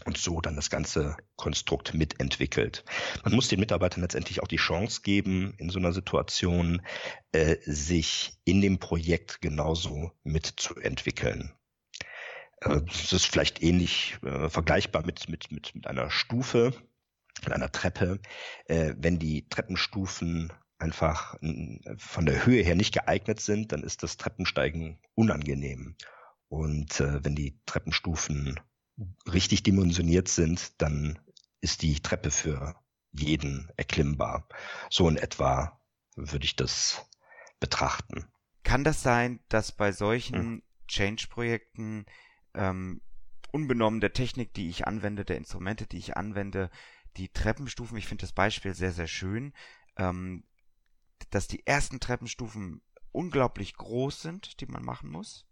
und 0.05 0.19
so 0.19 0.41
dann 0.41 0.57
das 0.57 0.71
ganze 0.71 1.17
Konstrukt 1.37 1.95
mitentwickelt. 1.95 2.85
Man 3.25 3.35
muss 3.35 3.49
den 3.49 3.61
Mitarbeitern 3.61 4.03
letztendlich 4.03 4.43
auch 4.43 4.49
die 4.49 4.57
Chance 4.57 5.03
geben, 5.03 5.55
in 5.59 5.71
so 5.71 5.79
einer 5.79 5.93
Situation 5.93 6.83
äh, 7.33 7.57
sich 7.65 8.33
in 8.45 8.61
dem 8.61 8.79
Projekt 8.79 9.41
genauso 9.41 10.13
mitzuentwickeln. 10.23 11.53
Äh, 12.61 12.83
das 12.83 13.13
ist 13.13 13.27
vielleicht 13.27 13.63
ähnlich 13.63 14.17
äh, 14.23 14.49
vergleichbar 14.49 15.05
mit, 15.05 15.29
mit, 15.29 15.51
mit, 15.51 15.75
mit 15.75 15.87
einer 15.87 16.11
Stufe, 16.11 16.73
mit 17.45 17.53
einer 17.53 17.73
Treppe. 17.73 18.21
Äh, 18.67 18.95
wenn 18.97 19.19
die 19.19 19.49
Treppenstufen 19.49 20.53
einfach 20.79 21.37
von 21.97 22.27
der 22.27 22.45
Höhe 22.45 22.63
her 22.63 22.75
nicht 22.75 22.93
geeignet 22.93 23.41
sind, 23.41 23.73
dann 23.73 23.83
ist 23.83 24.03
das 24.03 24.17
Treppensteigen 24.17 24.99
unangenehm. 25.15 25.97
Und 26.49 27.01
äh, 27.01 27.25
wenn 27.25 27.35
die 27.35 27.59
Treppenstufen 27.67 28.61
richtig 29.27 29.63
dimensioniert 29.63 30.29
sind, 30.29 30.81
dann 30.81 31.19
ist 31.61 31.83
die 31.83 32.01
Treppe 32.01 32.31
für 32.31 32.75
jeden 33.13 33.71
erklimmbar. 33.77 34.49
So 34.91 35.09
in 35.09 35.17
etwa 35.17 35.81
würde 36.17 36.45
ich 36.45 36.57
das 36.57 37.05
betrachten. 37.61 38.27
Kann 38.63 38.85
das 38.85 39.03
sein, 39.03 39.41
dass 39.49 39.73
bei 39.73 39.93
solchen 39.93 40.37
hm. 40.37 40.63
Change-Projekten 40.89 42.07
ähm, 42.55 43.01
unbenommen 43.53 44.01
der 44.01 44.13
Technik, 44.13 44.53
die 44.55 44.69
ich 44.69 44.87
anwende, 44.87 45.25
der 45.25 45.37
Instrumente, 45.37 45.87
die 45.87 45.99
ich 45.99 46.17
anwende, 46.17 46.71
die 47.17 47.29
Treppenstufen, 47.29 47.97
ich 47.97 48.07
finde 48.07 48.23
das 48.23 48.33
Beispiel 48.33 48.75
sehr, 48.75 48.93
sehr 48.93 49.07
schön, 49.07 49.53
ähm, 49.97 50.45
dass 51.31 51.47
die 51.47 51.67
ersten 51.67 52.01
Treppenstufen 52.01 52.83
unglaublich 53.13 53.75
groß 53.75 54.21
sind, 54.21 54.61
die 54.61 54.67
man 54.67 54.85
machen 54.85 55.11
muss. 55.11 55.47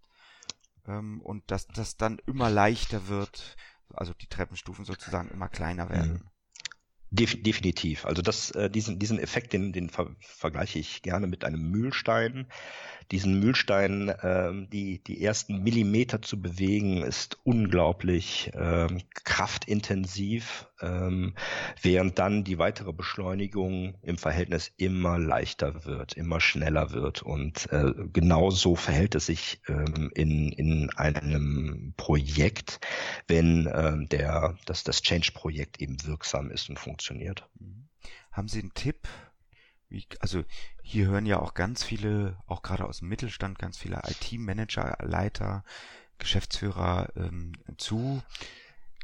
Ähm, 0.87 1.21
und 1.21 1.51
dass 1.51 1.67
das 1.69 1.97
dann 1.97 2.19
immer 2.27 2.51
leichter 2.51 3.09
wird, 3.09 3.57
also 3.95 4.13
die 4.15 4.27
Treppenstufen 4.27 4.85
sozusagen 4.85 5.31
immer 5.31 5.49
kleiner 5.49 5.91
werden. 5.91 6.25
Mhm. 7.11 7.43
definitiv. 7.43 8.07
Also 8.07 8.23
das, 8.23 8.51
äh, 8.53 8.71
diesen, 8.71 8.99
diesen 8.99 9.19
Effekt, 9.19 9.53
den, 9.53 9.73
den 9.73 9.91
ver 9.91 10.15
vergleiche 10.21 10.79
ich 10.79 11.03
gerne 11.03 11.27
mit 11.27 11.45
einem 11.45 11.71
Mühlstein 11.71 12.47
diesen 13.13 13.39
Mühlstein 13.39 14.13
ähm, 14.23 14.69
die, 14.71 15.03
die 15.03 15.23
ersten 15.23 15.63
Millimeter 15.63 16.23
zu 16.23 16.41
bewegen, 16.41 17.03
ist 17.03 17.39
unglaublich 17.45 18.51
ähm, 18.55 19.03
kraftintensiv, 19.25 20.69
ähm, 20.83 21.35
während 21.81 22.19
dann 22.19 22.45
die 22.45 22.59
weitere 22.59 22.93
Beschleunigung 22.93 23.95
im 24.03 24.19
Verhältnis 24.19 24.73
immer 24.77 25.19
leichter 25.19 25.85
wird, 25.85 26.15
immer 26.15 26.41
schneller 26.41 26.93
wird. 26.93 27.23
Und 27.23 27.71
äh, 27.73 27.93
genau 28.13 28.51
so 28.51 28.77
verhält 28.77 29.15
es 29.15 29.27
sich 29.27 29.61
ähm, 29.69 30.11
in, 30.15 30.53
in 30.53 30.91
einem 30.91 31.95
Projekt, 31.97 32.81
wenn 33.29 33.71
ähm, 33.73 34.09
der, 34.09 34.57
das, 34.67 34.85
das 34.85 35.03
Change-Projekt 35.03 35.81
eben 35.81 35.97
wirksam 36.05 36.51
ist 36.51 36.69
und 36.69 36.79
funktioniert. 36.79 37.49
Haben 38.31 38.49
Sie 38.49 38.61
einen 38.61 38.75
Tipp, 38.75 39.09
also 40.21 40.45
hier 40.83 41.07
hören 41.07 41.27
ja 41.27 41.39
auch 41.39 41.55
ganz 41.55 41.85
viele, 41.85 42.37
auch 42.47 42.63
gerade 42.63 42.85
aus 42.85 42.99
dem 42.99 43.09
Mittelstand, 43.09 43.59
ganz 43.59 43.79
viele 43.79 44.01
IT-Manager, 44.07 44.97
Leiter, 45.03 45.65
Geschäftsführer 46.19 47.09
ähm, 47.17 47.53
zu. 47.77 48.23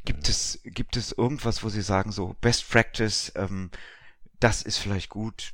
Gibt 0.05 0.29
es, 0.29 0.59
gibt 0.63 0.97
es 0.97 1.11
irgendwas, 1.11 1.63
wo 1.63 1.69
Sie 1.69 1.81
sagen, 1.81 2.11
so 2.11 2.35
Best 2.41 2.69
Practice, 2.69 3.31
ähm, 3.35 3.69
das 4.39 4.61
ist 4.61 4.77
vielleicht 4.77 5.09
gut, 5.09 5.53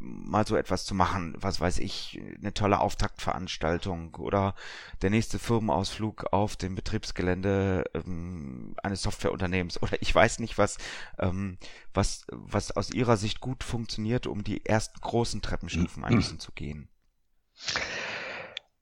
mal 0.00 0.46
so 0.46 0.56
etwas 0.56 0.84
zu 0.84 0.94
machen, 0.94 1.34
was 1.38 1.60
weiß 1.60 1.78
ich, 1.78 2.20
eine 2.38 2.54
tolle 2.54 2.78
Auftaktveranstaltung 2.80 4.14
oder 4.16 4.54
der 5.02 5.10
nächste 5.10 5.38
Firmenausflug 5.38 6.32
auf 6.32 6.56
dem 6.56 6.74
Betriebsgelände 6.74 7.84
ähm, 7.94 8.74
eines 8.82 9.02
Softwareunternehmens 9.02 9.82
oder 9.82 10.00
ich 10.00 10.14
weiß 10.14 10.38
nicht 10.38 10.56
was, 10.56 10.78
ähm, 11.18 11.58
was, 11.94 12.26
was 12.30 12.70
aus 12.70 12.90
Ihrer 12.90 13.16
Sicht 13.16 13.40
gut 13.40 13.64
funktioniert, 13.64 14.26
um 14.26 14.44
die 14.44 14.64
ersten 14.64 15.00
großen 15.00 15.42
Treppenstufen 15.42 16.04
ein 16.04 16.16
bisschen 16.16 16.38
zu 16.38 16.52
gehen? 16.52 16.88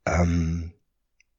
Ähm, 0.05 0.73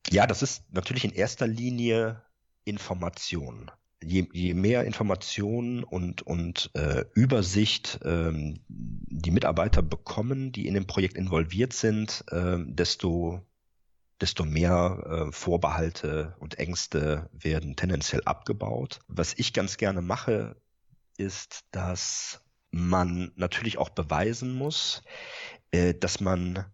ja, 0.09 0.25
das 0.25 0.41
ist 0.41 0.73
natürlich 0.73 1.05
in 1.05 1.11
erster 1.11 1.47
Linie 1.47 2.23
Information 2.67 3.71
je, 4.01 4.27
je 4.31 4.53
mehr 4.53 4.85
Informationen 4.85 5.83
und, 5.83 6.21
und 6.21 6.69
äh, 6.73 7.05
Übersicht 7.13 7.99
ähm, 8.03 8.59
die 8.67 9.31
Mitarbeiter 9.31 9.81
bekommen, 9.81 10.51
die 10.51 10.67
in 10.67 10.73
dem 10.73 10.87
Projekt 10.87 11.17
involviert 11.17 11.73
sind, 11.73 12.23
äh, 12.31 12.57
desto 12.59 13.41
desto 14.19 14.45
mehr 14.45 15.27
äh, 15.29 15.31
Vorbehalte 15.31 16.35
und 16.39 16.57
Ängste 16.57 17.29
werden 17.33 17.75
tendenziell 17.75 18.23
abgebaut. 18.25 18.99
Was 19.07 19.35
ich 19.37 19.53
ganz 19.53 19.77
gerne 19.77 20.01
mache, 20.01 20.55
ist, 21.17 21.65
dass 21.69 22.41
man 22.71 23.31
natürlich 23.35 23.77
auch 23.77 23.89
beweisen 23.89 24.55
muss, 24.55 25.03
äh, 25.69 25.93
dass 25.93 26.19
man 26.19 26.65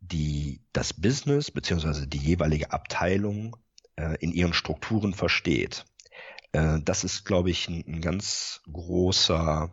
die, 0.00 0.62
das 0.72 0.92
Business 0.92 1.52
beziehungsweise 1.52 2.08
die 2.08 2.18
jeweilige 2.18 2.72
Abteilung 2.72 3.56
äh, 4.00 4.16
in 4.20 4.32
ihren 4.32 4.54
Strukturen 4.54 5.12
versteht. 5.12 5.84
Äh, 6.52 6.78
das 6.82 7.04
ist, 7.04 7.24
glaube 7.24 7.50
ich, 7.50 7.68
ein, 7.68 8.00
ganz 8.00 8.62
großer 8.72 9.70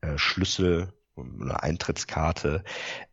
äh, 0.00 0.18
Schlüssel 0.18 0.92
eine 1.14 1.62
Eintrittskarte, 1.62 2.64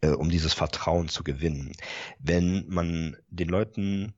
um 0.02 0.30
dieses 0.30 0.54
Vertrauen 0.54 1.10
zu 1.10 1.22
gewinnen. 1.22 1.74
Wenn 2.18 2.66
man 2.70 3.18
den 3.28 3.50
Leuten 3.50 4.14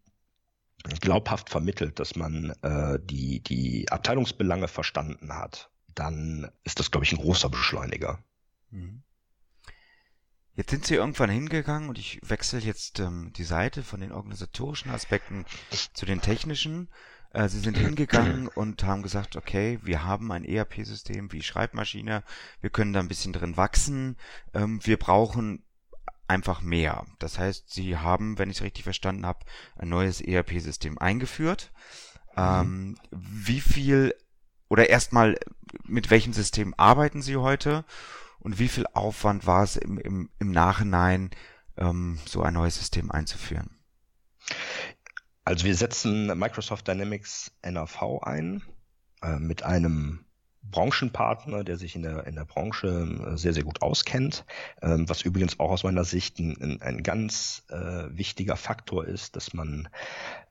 glaubhaft 1.00 1.50
vermittelt, 1.50 2.00
dass 2.00 2.16
man 2.16 2.54
die, 3.02 3.40
die 3.40 3.92
Abteilungsbelange 3.92 4.68
verstanden 4.68 5.34
hat, 5.34 5.72
dann 5.96 6.52
ist 6.64 6.80
das, 6.80 6.92
glaube 6.92 7.06
ich, 7.06 7.12
ein 7.12 7.18
großer 7.18 7.50
Beschleuniger. 7.50 8.24
Mhm. 8.70 9.02
Jetzt 10.62 10.70
sind 10.70 10.86
Sie 10.86 10.94
irgendwann 10.94 11.32
hingegangen 11.32 11.90
und 11.90 11.98
ich 11.98 12.20
wechsle 12.22 12.60
jetzt 12.60 13.00
ähm, 13.00 13.34
die 13.36 13.44
Seite 13.44 13.82
von 13.82 14.00
den 14.00 14.12
organisatorischen 14.12 14.92
Aspekten 14.92 15.44
zu 15.96 16.06
den 16.06 16.22
technischen. 16.22 16.88
Äh, 17.32 17.50
Sie 17.50 17.60
sind 17.60 17.80
hingegangen 17.80 18.48
und 18.56 18.84
haben 18.84 19.02
gesagt, 19.02 19.36
okay, 19.36 19.80
wir 19.82 20.04
haben 20.04 20.32
ein 20.32 20.46
ERP-System 20.46 21.32
wie 21.32 21.42
Schreibmaschine, 21.42 22.24
wir 22.60 22.70
können 22.70 22.94
da 22.94 23.00
ein 23.00 23.08
bisschen 23.08 23.34
drin 23.34 23.58
wachsen, 23.58 24.18
ähm, 24.54 24.80
wir 24.84 24.98
brauchen 24.98 25.64
einfach 26.28 26.62
mehr. 26.62 27.08
Das 27.18 27.40
heißt, 27.40 27.72
Sie 27.74 27.98
haben, 27.98 28.38
wenn 28.38 28.52
ich 28.52 28.58
es 28.58 28.64
richtig 28.64 28.84
verstanden 28.84 29.26
habe, 29.26 29.40
ein 29.78 29.90
neues 29.90 30.22
ERP-System 30.22 31.00
eingeführt. 31.00 31.72
Mhm. 32.36 32.38
Ähm, 32.38 32.98
wie 33.10 33.62
viel 33.62 34.14
oder 34.70 34.90
erstmal, 34.90 35.40
mit 35.86 36.12
welchem 36.12 36.34
System 36.34 36.76
arbeiten 36.78 37.24
Sie 37.24 37.38
heute 37.38 37.84
und 38.42 38.60
wie 38.60 38.68
viel 38.68 38.86
Aufwand 38.94 39.46
war 39.46 39.64
es 39.64 39.76
im, 39.76 39.98
im, 39.98 40.30
im 40.40 40.52
Nachhinein, 40.52 41.30
ähm, 41.78 42.20
so 42.26 42.42
ein 42.42 42.54
neues 42.54 42.78
System 42.78 43.12
einzuführen? 43.12 43.80
Also 45.44 45.66
wir 45.66 45.76
setzen 45.76 46.28
Microsoft 46.38 46.88
Dynamics 46.88 47.52
NAV 47.64 48.22
ein 48.24 48.64
äh, 49.22 49.38
mit 49.38 49.64
einem 49.64 50.26
Branchenpartner, 50.64 51.64
der 51.64 51.78
sich 51.78 51.96
in 51.96 52.04
der, 52.04 52.28
in 52.28 52.36
der 52.36 52.46
Branche 52.46 52.88
äh, 52.88 53.38
sehr, 53.38 53.54
sehr 53.54 53.64
gut 53.64 53.82
auskennt, 53.82 54.46
ähm, 54.82 55.10
was 55.10 55.24
übrigens 55.24 55.60
auch 55.60 55.72
aus 55.72 55.84
meiner 55.84 56.04
Sicht 56.04 56.40
ein, 56.40 56.82
ein 56.82 57.04
ganz 57.04 57.64
äh, 57.70 58.08
wichtiger 58.12 58.56
Faktor 58.56 59.06
ist, 59.06 59.36
dass 59.36 59.54
man 59.54 59.90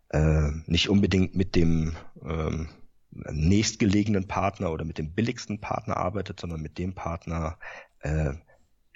äh, 0.08 0.50
nicht 0.66 0.88
unbedingt 0.88 1.36
mit 1.36 1.54
dem 1.54 1.96
ähm, 2.24 2.68
nächstgelegenen 3.10 4.26
Partner 4.28 4.70
oder 4.70 4.84
mit 4.84 4.98
dem 4.98 5.12
billigsten 5.12 5.60
Partner 5.60 5.96
arbeitet, 5.96 6.40
sondern 6.40 6.60
mit 6.60 6.78
dem 6.78 6.94
Partner, 6.94 7.58
äh, 8.00 8.32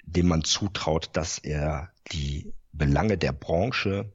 dem 0.03 0.27
man 0.27 0.43
zutraut, 0.43 1.09
dass 1.13 1.37
er 1.39 1.91
die 2.11 2.53
Belange 2.71 3.17
der 3.17 3.33
Branche 3.33 4.13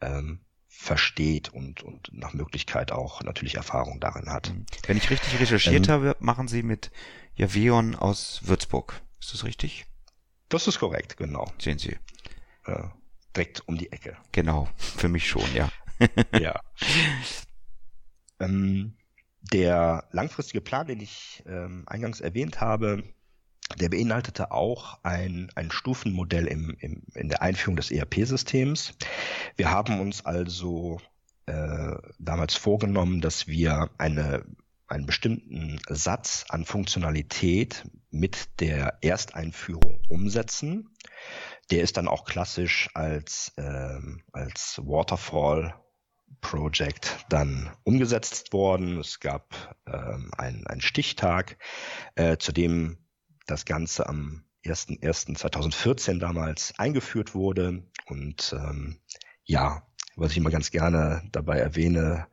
ähm, 0.00 0.40
versteht 0.68 1.50
und, 1.50 1.82
und 1.82 2.10
nach 2.12 2.32
Möglichkeit 2.32 2.92
auch 2.92 3.22
natürlich 3.22 3.56
Erfahrung 3.56 4.00
darin 4.00 4.30
hat. 4.30 4.52
Mhm. 4.52 4.66
Wenn 4.86 4.96
ich 4.96 5.10
richtig 5.10 5.38
recherchiert 5.38 5.88
ähm, 5.88 5.92
habe, 5.92 6.16
machen 6.18 6.48
Sie 6.48 6.62
mit 6.62 6.90
Javeon 7.34 7.94
aus 7.94 8.40
Würzburg. 8.44 9.02
Ist 9.20 9.32
das 9.32 9.44
richtig? 9.44 9.86
Das 10.48 10.66
ist 10.66 10.78
korrekt, 10.80 11.16
genau. 11.16 11.50
Sehen 11.58 11.78
Sie. 11.78 11.96
Äh, 12.66 12.84
direkt 13.36 13.66
um 13.68 13.76
die 13.76 13.92
Ecke. 13.92 14.16
Genau, 14.32 14.68
für 14.76 15.08
mich 15.08 15.28
schon, 15.28 15.54
ja. 15.54 15.70
ja. 16.38 16.60
Ähm, 18.40 18.96
der 19.42 20.04
langfristige 20.12 20.60
Plan, 20.60 20.86
den 20.86 21.00
ich 21.00 21.42
ähm, 21.46 21.84
eingangs 21.86 22.20
erwähnt 22.20 22.60
habe, 22.60 23.02
der 23.78 23.88
beinhaltete 23.88 24.50
auch 24.52 24.98
ein, 25.02 25.50
ein 25.54 25.70
Stufenmodell 25.70 26.46
im, 26.46 26.76
im, 26.80 27.02
in 27.14 27.28
der 27.28 27.42
Einführung 27.42 27.76
des 27.76 27.90
ERP-Systems. 27.90 28.94
Wir 29.56 29.70
haben 29.70 30.00
uns 30.00 30.24
also 30.24 31.00
äh, 31.46 31.96
damals 32.18 32.54
vorgenommen, 32.54 33.20
dass 33.20 33.46
wir 33.46 33.90
eine, 33.98 34.44
einen 34.86 35.06
bestimmten 35.06 35.80
Satz 35.88 36.44
an 36.48 36.64
Funktionalität 36.64 37.88
mit 38.10 38.60
der 38.60 38.98
Ersteinführung 39.02 40.00
umsetzen. 40.08 40.90
Der 41.70 41.82
ist 41.82 41.96
dann 41.96 42.08
auch 42.08 42.24
klassisch 42.24 42.90
als, 42.94 43.52
äh, 43.56 43.98
als 44.32 44.80
Waterfall 44.84 45.74
Project 46.40 47.26
dann 47.28 47.70
umgesetzt 47.84 48.52
worden. 48.52 48.98
Es 48.98 49.20
gab 49.20 49.76
ähm, 49.86 50.30
einen, 50.36 50.66
einen 50.66 50.80
Stichtag, 50.80 51.58
äh, 52.14 52.36
zu 52.36 52.52
dem 52.52 52.98
das 53.46 53.64
Ganze 53.64 54.08
am 54.08 54.44
1.1.2014 54.64 56.18
damals 56.18 56.74
eingeführt 56.78 57.34
wurde. 57.34 57.84
Und 58.06 58.54
ähm, 58.56 59.00
ja, 59.44 59.86
was 60.16 60.32
ich 60.32 60.38
immer 60.38 60.50
ganz 60.50 60.70
gerne 60.70 61.22
dabei 61.32 61.58
erwähne, 61.58 62.26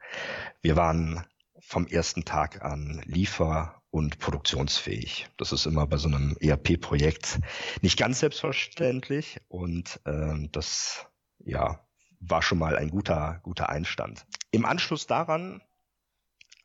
wir 0.61 0.75
waren 0.75 1.25
vom 1.59 1.87
ersten 1.87 2.25
Tag 2.25 2.63
an 2.63 3.01
liefer- 3.05 3.81
und 3.91 4.19
produktionsfähig. 4.19 5.27
Das 5.37 5.51
ist 5.51 5.65
immer 5.65 5.87
bei 5.87 5.97
so 5.97 6.07
einem 6.07 6.37
ERP-Projekt 6.39 7.39
nicht 7.81 7.97
ganz 7.97 8.19
selbstverständlich 8.19 9.39
und 9.47 9.99
ähm, 10.05 10.49
das 10.51 11.07
ja 11.39 11.88
war 12.19 12.41
schon 12.41 12.57
mal 12.59 12.77
ein 12.77 12.89
guter 12.89 13.39
guter 13.43 13.69
Einstand. 13.69 14.25
Im 14.51 14.65
Anschluss 14.65 15.07
daran 15.07 15.61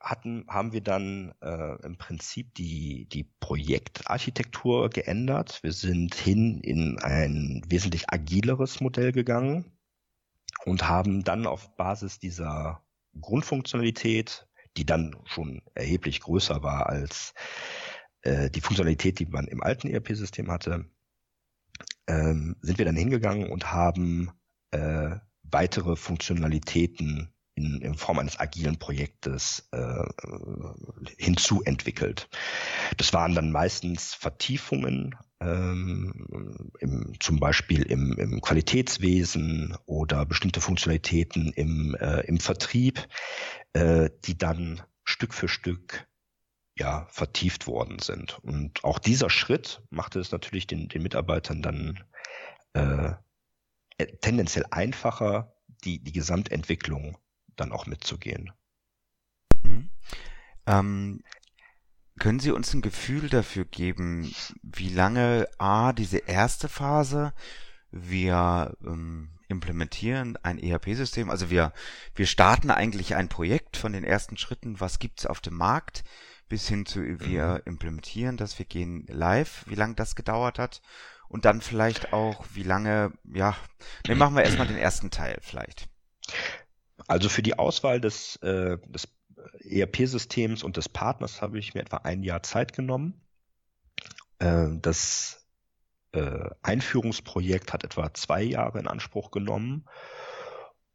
hatten, 0.04 0.44
haben 0.48 0.72
wir 0.72 0.82
dann 0.82 1.34
äh, 1.40 1.82
im 1.82 1.96
Prinzip 1.96 2.54
die, 2.54 3.06
die 3.06 3.24
Projektarchitektur 3.40 4.90
geändert. 4.90 5.60
Wir 5.62 5.72
sind 5.72 6.14
hin 6.14 6.60
in 6.60 6.98
ein 6.98 7.62
wesentlich 7.68 8.10
agileres 8.10 8.80
Modell 8.80 9.12
gegangen 9.12 9.72
und 10.66 10.88
haben 10.88 11.24
dann 11.24 11.46
auf 11.46 11.74
Basis 11.76 12.18
dieser 12.18 12.82
Grundfunktionalität, 13.20 14.46
die 14.76 14.84
dann 14.84 15.16
schon 15.24 15.62
erheblich 15.74 16.20
größer 16.20 16.62
war 16.62 16.88
als 16.88 17.32
äh, 18.22 18.50
die 18.50 18.60
Funktionalität, 18.60 19.18
die 19.18 19.26
man 19.26 19.46
im 19.46 19.62
alten 19.62 19.88
ERP-System 19.88 20.50
hatte, 20.50 20.84
ähm, 22.06 22.56
sind 22.60 22.78
wir 22.78 22.84
dann 22.84 22.96
hingegangen 22.96 23.50
und 23.50 23.72
haben 23.72 24.32
äh, 24.72 25.16
weitere 25.54 25.96
Funktionalitäten 25.96 27.32
in, 27.54 27.80
in 27.80 27.94
Form 27.94 28.18
eines 28.18 28.38
agilen 28.38 28.78
Projektes 28.78 29.68
äh, 29.70 30.04
hinzuentwickelt. 31.16 32.28
Das 32.96 33.12
waren 33.12 33.34
dann 33.34 33.52
meistens 33.52 34.12
Vertiefungen, 34.12 35.14
ähm, 35.40 36.72
im, 36.80 37.12
zum 37.20 37.38
Beispiel 37.38 37.82
im, 37.82 38.18
im 38.18 38.40
Qualitätswesen 38.40 39.76
oder 39.86 40.26
bestimmte 40.26 40.60
Funktionalitäten 40.60 41.52
im, 41.52 41.94
äh, 41.94 42.22
im 42.22 42.40
Vertrieb, 42.40 43.06
äh, 43.72 44.10
die 44.24 44.36
dann 44.36 44.82
Stück 45.04 45.32
für 45.32 45.48
Stück 45.48 46.08
ja, 46.76 47.06
vertieft 47.10 47.68
worden 47.68 48.00
sind. 48.00 48.38
Und 48.42 48.82
auch 48.82 48.98
dieser 48.98 49.30
Schritt 49.30 49.82
machte 49.90 50.18
es 50.18 50.32
natürlich 50.32 50.66
den, 50.66 50.88
den 50.88 51.04
Mitarbeitern 51.04 51.62
dann 51.62 52.02
äh, 52.72 53.12
tendenziell 53.98 54.64
einfacher, 54.70 55.54
die, 55.84 56.02
die 56.02 56.12
Gesamtentwicklung 56.12 57.18
dann 57.56 57.72
auch 57.72 57.86
mitzugehen. 57.86 58.52
Mhm. 59.62 59.90
Ähm, 60.66 61.22
können 62.18 62.40
Sie 62.40 62.52
uns 62.52 62.72
ein 62.72 62.82
Gefühl 62.82 63.28
dafür 63.28 63.64
geben, 63.64 64.32
wie 64.62 64.88
lange 64.88 65.48
A, 65.58 65.92
diese 65.92 66.18
erste 66.18 66.68
Phase, 66.68 67.32
wir 67.90 68.76
ähm, 68.84 69.38
implementieren 69.48 70.36
ein 70.42 70.58
ERP-System, 70.58 71.30
also 71.30 71.50
wir, 71.50 71.72
wir 72.14 72.26
starten 72.26 72.70
eigentlich 72.70 73.14
ein 73.14 73.28
Projekt 73.28 73.76
von 73.76 73.92
den 73.92 74.04
ersten 74.04 74.36
Schritten, 74.36 74.80
was 74.80 74.98
gibt's 74.98 75.26
auf 75.26 75.40
dem 75.40 75.54
Markt, 75.54 76.04
bis 76.48 76.68
hin 76.68 76.86
zu 76.86 77.00
wir 77.20 77.62
mhm. 77.64 77.72
implementieren 77.72 78.36
das, 78.36 78.58
wir 78.58 78.66
gehen 78.66 79.06
live, 79.08 79.64
wie 79.66 79.74
lange 79.74 79.94
das 79.94 80.14
gedauert 80.14 80.58
hat 80.58 80.82
und 81.34 81.44
dann 81.46 81.60
vielleicht 81.60 82.12
auch, 82.12 82.44
wie 82.52 82.62
lange, 82.62 83.10
ja, 83.24 83.56
ne, 84.06 84.14
machen 84.14 84.36
wir 84.36 84.44
erstmal 84.44 84.68
den 84.68 84.76
ersten 84.76 85.10
Teil 85.10 85.36
vielleicht. 85.42 85.88
Also 87.08 87.28
für 87.28 87.42
die 87.42 87.58
Auswahl 87.58 88.00
des, 88.00 88.36
äh, 88.36 88.78
des 88.86 89.08
ERP-Systems 89.68 90.62
und 90.62 90.76
des 90.76 90.88
Partners 90.88 91.42
habe 91.42 91.58
ich 91.58 91.74
mir 91.74 91.80
etwa 91.80 91.96
ein 91.96 92.22
Jahr 92.22 92.44
Zeit 92.44 92.72
genommen. 92.72 93.20
Äh, 94.38 94.68
das 94.80 95.44
äh, 96.12 96.50
Einführungsprojekt 96.62 97.72
hat 97.72 97.82
etwa 97.82 98.14
zwei 98.14 98.44
Jahre 98.44 98.78
in 98.78 98.86
Anspruch 98.86 99.32
genommen 99.32 99.86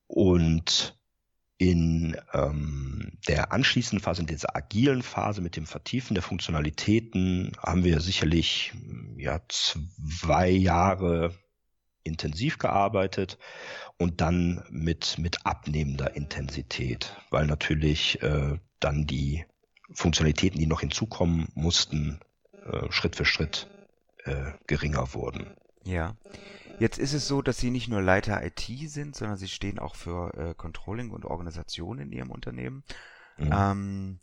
und 0.07 0.97
in 1.59 2.15
ähm, 2.33 3.11
der 3.27 3.51
anschließenden 3.51 4.01
Phase, 4.01 4.21
in 4.21 4.27
dieser 4.27 4.55
agilen 4.55 5.03
Phase 5.03 5.41
mit 5.41 5.57
dem 5.57 5.65
Vertiefen 5.65 6.15
der 6.15 6.23
Funktionalitäten, 6.23 7.51
haben 7.61 7.83
wir 7.83 7.99
sicherlich 7.99 8.71
ja 9.17 9.41
zwei 9.49 10.49
Jahre 10.49 11.35
intensiv 12.03 12.59
gearbeitet 12.59 13.37
und 13.97 14.21
dann 14.21 14.63
mit, 14.69 15.17
mit 15.19 15.45
abnehmender 15.45 16.15
Intensität, 16.15 17.13
weil 17.29 17.45
natürlich 17.45 18.23
äh, 18.23 18.57
dann 18.79 19.05
die 19.05 19.45
Funktionalitäten, 19.91 20.59
die 20.59 20.65
noch 20.65 20.79
hinzukommen 20.79 21.49
mussten, 21.55 22.21
äh, 22.53 22.89
Schritt 22.89 23.17
für 23.17 23.25
Schritt 23.25 23.67
äh, 24.23 24.53
geringer 24.65 25.13
wurden. 25.13 25.47
Ja. 25.83 26.15
Jetzt 26.79 26.97
ist 26.97 27.13
es 27.13 27.27
so, 27.27 27.41
dass 27.41 27.57
Sie 27.57 27.71
nicht 27.71 27.87
nur 27.87 28.01
Leiter 28.01 28.43
IT 28.45 28.67
sind, 28.89 29.15
sondern 29.15 29.37
Sie 29.37 29.47
stehen 29.47 29.79
auch 29.79 29.95
für 29.95 30.33
äh, 30.33 30.53
Controlling 30.53 31.11
und 31.11 31.25
Organisation 31.25 31.99
in 31.99 32.11
Ihrem 32.11 32.31
Unternehmen. 32.31 32.83
Mhm. 33.37 33.51
Ähm, 33.53 34.19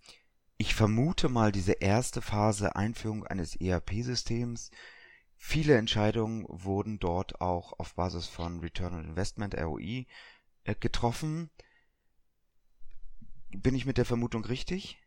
ich 0.58 0.74
vermute 0.74 1.28
mal, 1.28 1.52
diese 1.52 1.72
erste 1.72 2.22
Phase 2.22 2.76
Einführung 2.76 3.26
eines 3.26 3.56
ERP-Systems, 3.56 4.70
viele 5.36 5.76
Entscheidungen 5.76 6.46
wurden 6.48 6.98
dort 6.98 7.40
auch 7.40 7.78
auf 7.78 7.94
Basis 7.94 8.26
von 8.26 8.60
Return 8.60 8.94
on 8.94 9.04
Investment, 9.04 9.54
ROI, 9.54 10.06
äh, 10.64 10.74
getroffen. 10.74 11.50
Bin 13.50 13.74
ich 13.74 13.86
mit 13.86 13.98
der 13.98 14.06
Vermutung 14.06 14.44
richtig? 14.44 14.98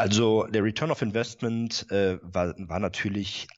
Also 0.00 0.46
der 0.46 0.64
Return 0.64 0.90
of 0.90 1.02
Investment 1.02 1.86
äh, 1.90 2.18
war, 2.22 2.54
war 2.56 2.80
natürlich 2.80 3.48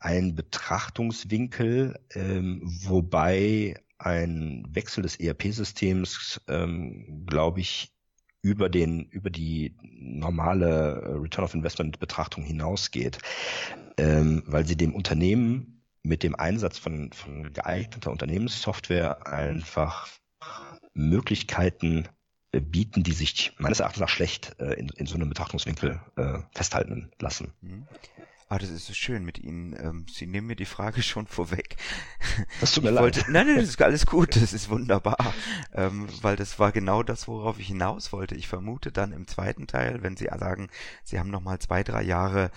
ein 0.00 0.34
Betrachtungswinkel, 0.34 1.96
ähm, 2.16 2.60
wobei 2.64 3.80
ein 3.98 4.66
Wechsel 4.68 5.02
des 5.02 5.20
ERP-Systems, 5.20 6.40
ähm, 6.48 7.24
glaube 7.24 7.60
ich, 7.60 7.92
über 8.42 8.68
den 8.68 9.04
über 9.10 9.30
die 9.30 9.76
normale 9.80 11.20
Return 11.22 11.44
of 11.44 11.54
Investment 11.54 12.00
Betrachtung 12.00 12.42
hinausgeht, 12.42 13.18
ähm, 13.96 14.42
weil 14.46 14.66
sie 14.66 14.76
dem 14.76 14.96
Unternehmen 14.96 15.84
mit 16.02 16.24
dem 16.24 16.34
Einsatz 16.34 16.78
von, 16.78 17.12
von 17.12 17.52
geeigneter 17.52 18.10
Unternehmenssoftware 18.10 19.24
einfach 19.28 20.08
Möglichkeiten 20.94 22.08
bieten, 22.60 23.02
die 23.02 23.12
sich 23.12 23.54
meines 23.58 23.80
Erachtens 23.80 24.00
nach 24.00 24.08
schlecht 24.08 24.56
äh, 24.60 24.74
in, 24.74 24.88
in 24.90 25.06
so 25.06 25.14
einem 25.14 25.28
Betrachtungswinkel 25.28 26.00
äh, 26.16 26.38
festhalten 26.54 27.10
lassen. 27.18 27.52
Mhm. 27.62 27.86
Ah, 28.48 28.58
das 28.58 28.68
ist 28.68 28.84
so 28.84 28.92
schön 28.92 29.24
mit 29.24 29.38
Ihnen. 29.38 29.74
Ähm, 29.80 30.04
Sie 30.12 30.26
nehmen 30.26 30.46
mir 30.46 30.56
die 30.56 30.66
Frage 30.66 31.02
schon 31.02 31.26
vorweg. 31.26 31.76
Das 32.60 32.72
tut 32.72 32.84
mir 32.84 32.90
ich 32.90 32.94
leid. 32.96 33.02
Wollte, 33.02 33.32
nein, 33.32 33.46
nein, 33.46 33.56
das 33.56 33.70
ist 33.70 33.80
alles 33.80 34.04
gut, 34.04 34.36
das 34.42 34.52
ist 34.52 34.68
wunderbar. 34.68 35.34
Ähm, 35.72 36.06
weil 36.20 36.36
das 36.36 36.58
war 36.58 36.70
genau 36.70 37.02
das, 37.02 37.26
worauf 37.28 37.58
ich 37.58 37.68
hinaus 37.68 38.12
wollte. 38.12 38.34
Ich 38.34 38.48
vermute 38.48 38.92
dann 38.92 39.12
im 39.12 39.26
zweiten 39.26 39.66
Teil, 39.66 40.02
wenn 40.02 40.18
Sie 40.18 40.26
sagen, 40.26 40.68
Sie 41.02 41.18
haben 41.18 41.30
nochmal 41.30 41.60
zwei, 41.60 41.82
drei 41.82 42.02
Jahre 42.02 42.50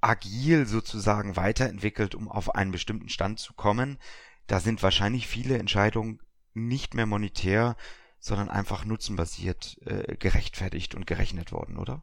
agil 0.00 0.66
sozusagen 0.66 1.36
weiterentwickelt, 1.36 2.14
um 2.14 2.30
auf 2.30 2.54
einen 2.54 2.70
bestimmten 2.70 3.10
Stand 3.10 3.38
zu 3.38 3.52
kommen, 3.52 3.98
da 4.46 4.60
sind 4.60 4.82
wahrscheinlich 4.82 5.26
viele 5.26 5.58
Entscheidungen 5.58 6.20
nicht 6.52 6.94
mehr 6.94 7.06
monetär, 7.06 7.76
sondern 8.24 8.48
einfach 8.48 8.86
nutzenbasiert 8.86 9.76
äh, 9.84 10.16
gerechtfertigt 10.16 10.94
und 10.94 11.06
gerechnet 11.06 11.52
worden, 11.52 11.76
oder? 11.76 12.02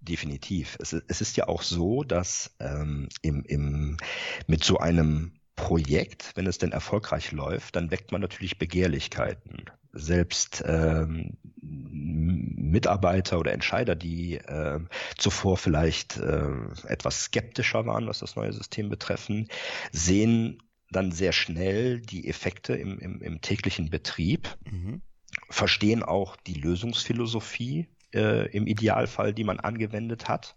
Definitiv. 0.00 0.78
Es, 0.80 0.94
es 0.94 1.20
ist 1.20 1.36
ja 1.36 1.48
auch 1.48 1.60
so, 1.60 2.02
dass 2.02 2.56
ähm, 2.60 3.10
im, 3.20 3.44
im, 3.44 3.98
mit 4.46 4.64
so 4.64 4.78
einem 4.78 5.34
Projekt, 5.56 6.32
wenn 6.34 6.46
es 6.46 6.56
denn 6.56 6.72
erfolgreich 6.72 7.32
läuft, 7.32 7.76
dann 7.76 7.90
weckt 7.90 8.10
man 8.10 8.22
natürlich 8.22 8.58
Begehrlichkeiten. 8.58 9.66
Selbst 9.92 10.64
ähm, 10.66 11.36
Mitarbeiter 11.60 13.38
oder 13.38 13.52
Entscheider, 13.52 13.94
die 13.94 14.36
äh, 14.36 14.80
zuvor 15.18 15.58
vielleicht 15.58 16.16
äh, 16.16 16.54
etwas 16.86 17.24
skeptischer 17.24 17.84
waren, 17.84 18.06
was 18.06 18.20
das 18.20 18.34
neue 18.34 18.54
System 18.54 18.88
betreffen, 18.88 19.48
sehen 19.92 20.62
dann 20.90 21.12
sehr 21.12 21.32
schnell 21.32 22.00
die 22.00 22.28
Effekte 22.28 22.72
im, 22.72 22.98
im, 22.98 23.20
im 23.20 23.42
täglichen 23.42 23.90
Betrieb. 23.90 24.56
Mhm 24.64 25.02
verstehen 25.48 26.02
auch 26.02 26.36
die 26.36 26.54
Lösungsphilosophie 26.54 27.88
äh, 28.14 28.50
im 28.50 28.66
Idealfall, 28.66 29.32
die 29.32 29.44
man 29.44 29.60
angewendet 29.60 30.28
hat 30.28 30.56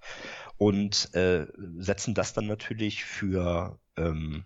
und 0.57 1.13
äh, 1.13 1.47
setzen 1.77 2.13
das 2.13 2.33
dann 2.33 2.47
natürlich 2.47 3.03
für 3.05 3.79
ähm, 3.97 4.45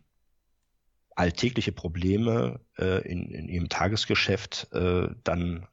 alltägliche 1.15 1.71
Probleme 1.71 2.61
äh, 2.77 3.07
in, 3.07 3.31
in 3.31 3.49
ihrem 3.49 3.69
Tagesgeschäft 3.69 4.67
äh, 4.71 5.09
dann 5.23 5.67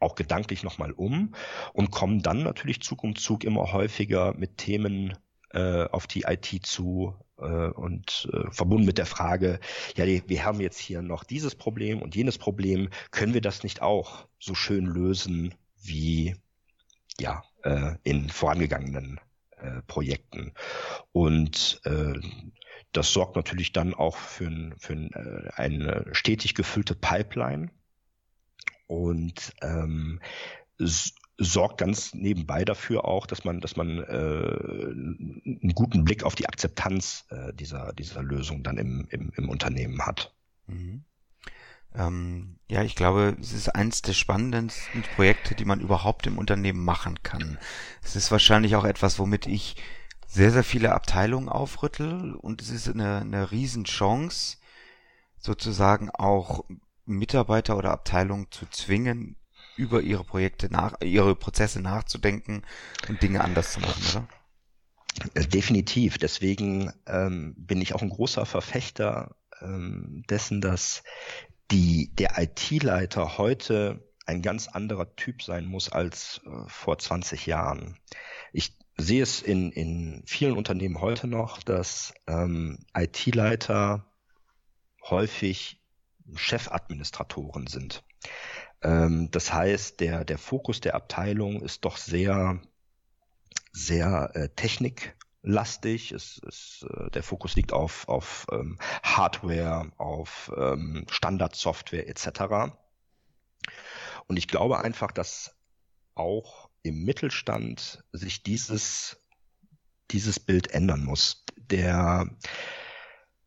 auch 0.00 0.14
gedanklich 0.14 0.62
nochmal 0.62 0.92
um 0.92 1.34
und 1.72 1.90
kommen 1.90 2.22
dann 2.22 2.42
natürlich 2.42 2.80
Zug 2.82 3.02
um 3.04 3.16
Zug 3.16 3.44
immer 3.44 3.72
häufiger 3.72 4.34
mit 4.34 4.58
Themen 4.58 5.16
äh, 5.50 5.84
auf 5.84 6.06
die 6.06 6.22
IT 6.22 6.66
zu, 6.66 7.14
äh, 7.38 7.68
und 7.70 8.28
äh, 8.32 8.50
verbunden 8.50 8.86
mit 8.86 8.98
der 8.98 9.06
Frage, 9.06 9.60
ja, 9.96 10.06
wir 10.06 10.44
haben 10.44 10.60
jetzt 10.60 10.78
hier 10.78 11.02
noch 11.02 11.24
dieses 11.24 11.54
Problem 11.54 12.02
und 12.02 12.14
jenes 12.14 12.38
Problem, 12.38 12.90
können 13.10 13.34
wir 13.34 13.40
das 13.40 13.62
nicht 13.62 13.82
auch 13.82 14.26
so 14.38 14.54
schön 14.54 14.86
lösen 14.86 15.54
wie 15.80 16.36
ja 17.18 17.42
äh, 17.62 17.94
in 18.02 18.28
vorangegangenen 18.28 19.20
äh, 19.56 19.82
Projekten? 19.86 20.52
Und 21.12 21.80
äh, 21.84 22.14
das 22.92 23.12
sorgt 23.12 23.36
natürlich 23.36 23.72
dann 23.72 23.94
auch 23.94 24.16
für, 24.16 24.46
ein, 24.46 24.74
für 24.78 24.94
ein, 24.94 25.12
äh, 25.12 25.50
eine 25.54 26.06
stetig 26.12 26.54
gefüllte 26.54 26.94
Pipeline. 26.94 27.70
Und 28.86 29.52
ähm, 29.60 30.20
sorgt 31.38 31.78
ganz 31.78 32.14
nebenbei 32.14 32.64
dafür 32.64 33.04
auch, 33.04 33.26
dass 33.26 33.44
man, 33.44 33.60
dass 33.60 33.76
man 33.76 33.98
äh, 33.98 34.90
einen 34.90 35.72
guten 35.74 36.04
Blick 36.04 36.24
auf 36.24 36.34
die 36.34 36.48
Akzeptanz 36.48 37.26
äh, 37.30 37.52
dieser, 37.54 37.92
dieser 37.92 38.22
Lösung 38.22 38.64
dann 38.64 38.76
im, 38.76 39.06
im, 39.10 39.32
im 39.36 39.48
Unternehmen 39.48 40.04
hat. 40.04 40.34
Mhm. 40.66 41.04
Ähm, 41.94 42.58
ja, 42.68 42.82
ich 42.82 42.96
glaube, 42.96 43.36
es 43.40 43.52
ist 43.52 43.68
eines 43.68 44.02
der 44.02 44.12
spannendsten 44.12 45.02
Projekte, 45.14 45.54
die 45.54 45.64
man 45.64 45.80
überhaupt 45.80 46.26
im 46.26 46.38
Unternehmen 46.38 46.84
machen 46.84 47.22
kann. 47.22 47.58
Es 48.02 48.16
ist 48.16 48.30
wahrscheinlich 48.30 48.76
auch 48.76 48.84
etwas, 48.84 49.18
womit 49.18 49.46
ich 49.46 49.76
sehr, 50.26 50.50
sehr 50.50 50.64
viele 50.64 50.92
Abteilungen 50.92 51.48
aufrüttel 51.48 52.34
und 52.34 52.60
es 52.60 52.68
ist 52.70 52.88
eine, 52.88 53.20
eine 53.20 53.50
Riesenchance, 53.50 54.58
sozusagen 55.38 56.10
auch 56.10 56.64
Mitarbeiter 57.06 57.78
oder 57.78 57.92
Abteilungen 57.92 58.48
zu 58.50 58.66
zwingen, 58.66 59.36
über 59.78 60.02
ihre 60.02 60.24
Projekte 60.24 60.70
nach, 60.70 61.00
ihre 61.00 61.34
Prozesse 61.34 61.80
nachzudenken 61.80 62.62
und 63.08 63.22
Dinge 63.22 63.42
anders 63.42 63.72
zu 63.72 63.80
machen, 63.80 64.02
oder? 64.10 64.28
Äh, 65.34 65.46
definitiv. 65.46 66.18
Deswegen 66.18 66.92
ähm, 67.06 67.54
bin 67.56 67.80
ich 67.80 67.94
auch 67.94 68.02
ein 68.02 68.10
großer 68.10 68.44
Verfechter 68.46 69.36
ähm, 69.60 70.24
dessen, 70.28 70.60
dass 70.60 71.02
die, 71.70 72.14
der 72.14 72.38
IT-Leiter 72.38 73.38
heute 73.38 74.04
ein 74.26 74.42
ganz 74.42 74.68
anderer 74.68 75.14
Typ 75.16 75.42
sein 75.42 75.64
muss 75.64 75.90
als 75.90 76.40
äh, 76.44 76.68
vor 76.68 76.98
20 76.98 77.46
Jahren. 77.46 77.98
Ich 78.52 78.76
sehe 78.96 79.22
es 79.22 79.40
in, 79.42 79.72
in 79.72 80.22
vielen 80.26 80.56
Unternehmen 80.56 81.00
heute 81.00 81.26
noch, 81.26 81.62
dass 81.62 82.12
ähm, 82.26 82.84
IT-Leiter 82.94 84.10
häufig 85.02 85.80
Chefadministratoren 86.34 87.66
sind. 87.66 88.04
Ähm, 88.82 89.30
das 89.30 89.52
heißt, 89.52 90.00
der, 90.00 90.24
der 90.24 90.38
Fokus 90.38 90.80
der 90.80 90.94
Abteilung 90.94 91.62
ist 91.62 91.84
doch 91.84 91.96
sehr, 91.96 92.60
sehr 93.72 94.30
äh, 94.34 94.48
techniklastig. 94.50 96.12
Es, 96.12 96.40
es, 96.46 96.86
äh, 96.88 97.10
der 97.10 97.22
Fokus 97.22 97.56
liegt 97.56 97.72
auf, 97.72 98.08
auf 98.08 98.46
ähm, 98.52 98.78
Hardware, 99.02 99.90
auf 99.96 100.52
ähm, 100.56 101.06
Standardsoftware 101.10 102.08
etc. 102.08 102.72
Und 104.26 104.36
ich 104.36 104.48
glaube 104.48 104.78
einfach, 104.78 105.10
dass 105.10 105.54
auch 106.14 106.68
im 106.82 107.04
Mittelstand 107.04 108.04
sich 108.12 108.42
dieses, 108.42 109.20
dieses 110.10 110.40
Bild 110.40 110.70
ändern 110.70 111.04
muss. 111.04 111.44
Der 111.56 112.28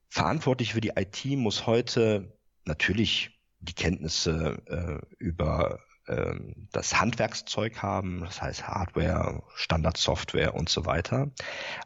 Verantwortliche 0.10 0.74
für 0.74 0.82
die 0.82 0.94
IT 0.96 1.26
muss 1.38 1.65
heute 1.65 2.38
natürlich 2.65 3.41
die 3.62 3.74
Kenntnisse 3.74 4.62
äh, 4.67 5.15
über 5.17 5.80
äh, 6.08 6.36
das 6.71 7.00
Handwerkszeug 7.00 7.82
haben, 7.82 8.21
das 8.21 8.41
heißt 8.41 8.67
Hardware, 8.67 9.43
Standardsoftware 9.56 10.56
und 10.56 10.69
so 10.69 10.86
weiter. 10.86 11.32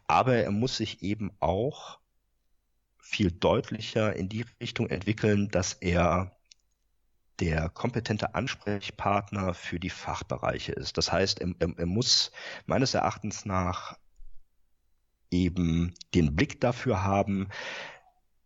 Aber 0.08 0.36
er 0.36 0.52
muss 0.52 0.78
sich 0.78 1.04
eben 1.04 1.32
auch 1.40 2.00
viel 3.00 3.32
deutlicher 3.32 4.16
in 4.16 4.30
die 4.30 4.46
Richtung 4.60 4.90
entwickeln, 4.90 5.50
dass 5.50 5.74
er 5.74 6.36
der 7.40 7.70
kompetente 7.70 8.34
Ansprechpartner 8.34 9.54
für 9.54 9.80
die 9.80 9.90
Fachbereiche 9.90 10.72
ist. 10.72 10.98
Das 10.98 11.12
heißt, 11.12 11.42
er, 11.42 11.54
er, 11.60 11.86
muss 11.86 12.32
meines 12.66 12.94
Erachtens 12.94 13.46
nach 13.46 13.98
eben 15.32 15.94
den 16.14 16.36
Blick 16.36 16.62
dafür 16.62 17.04
haben, 17.04 17.50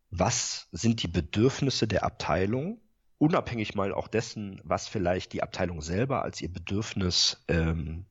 was 0.10 0.68
sind 0.72 1.04
die 1.04 1.08
Bedürfnisse 1.08 1.88
der 1.88 2.04
Abteilung 2.04 2.82
unabhängig 3.20 3.76
mal 3.76 3.94
auch 3.94 4.08
dessen, 4.08 4.60
was 4.64 4.88
vielleicht 4.88 5.34
die 5.34 5.44
Abteilung 5.44 5.82
selber 5.82 6.24
als 6.24 6.42
ihr 6.42 6.52
Bedürfnis 6.52 7.44
ähm, 7.48 8.06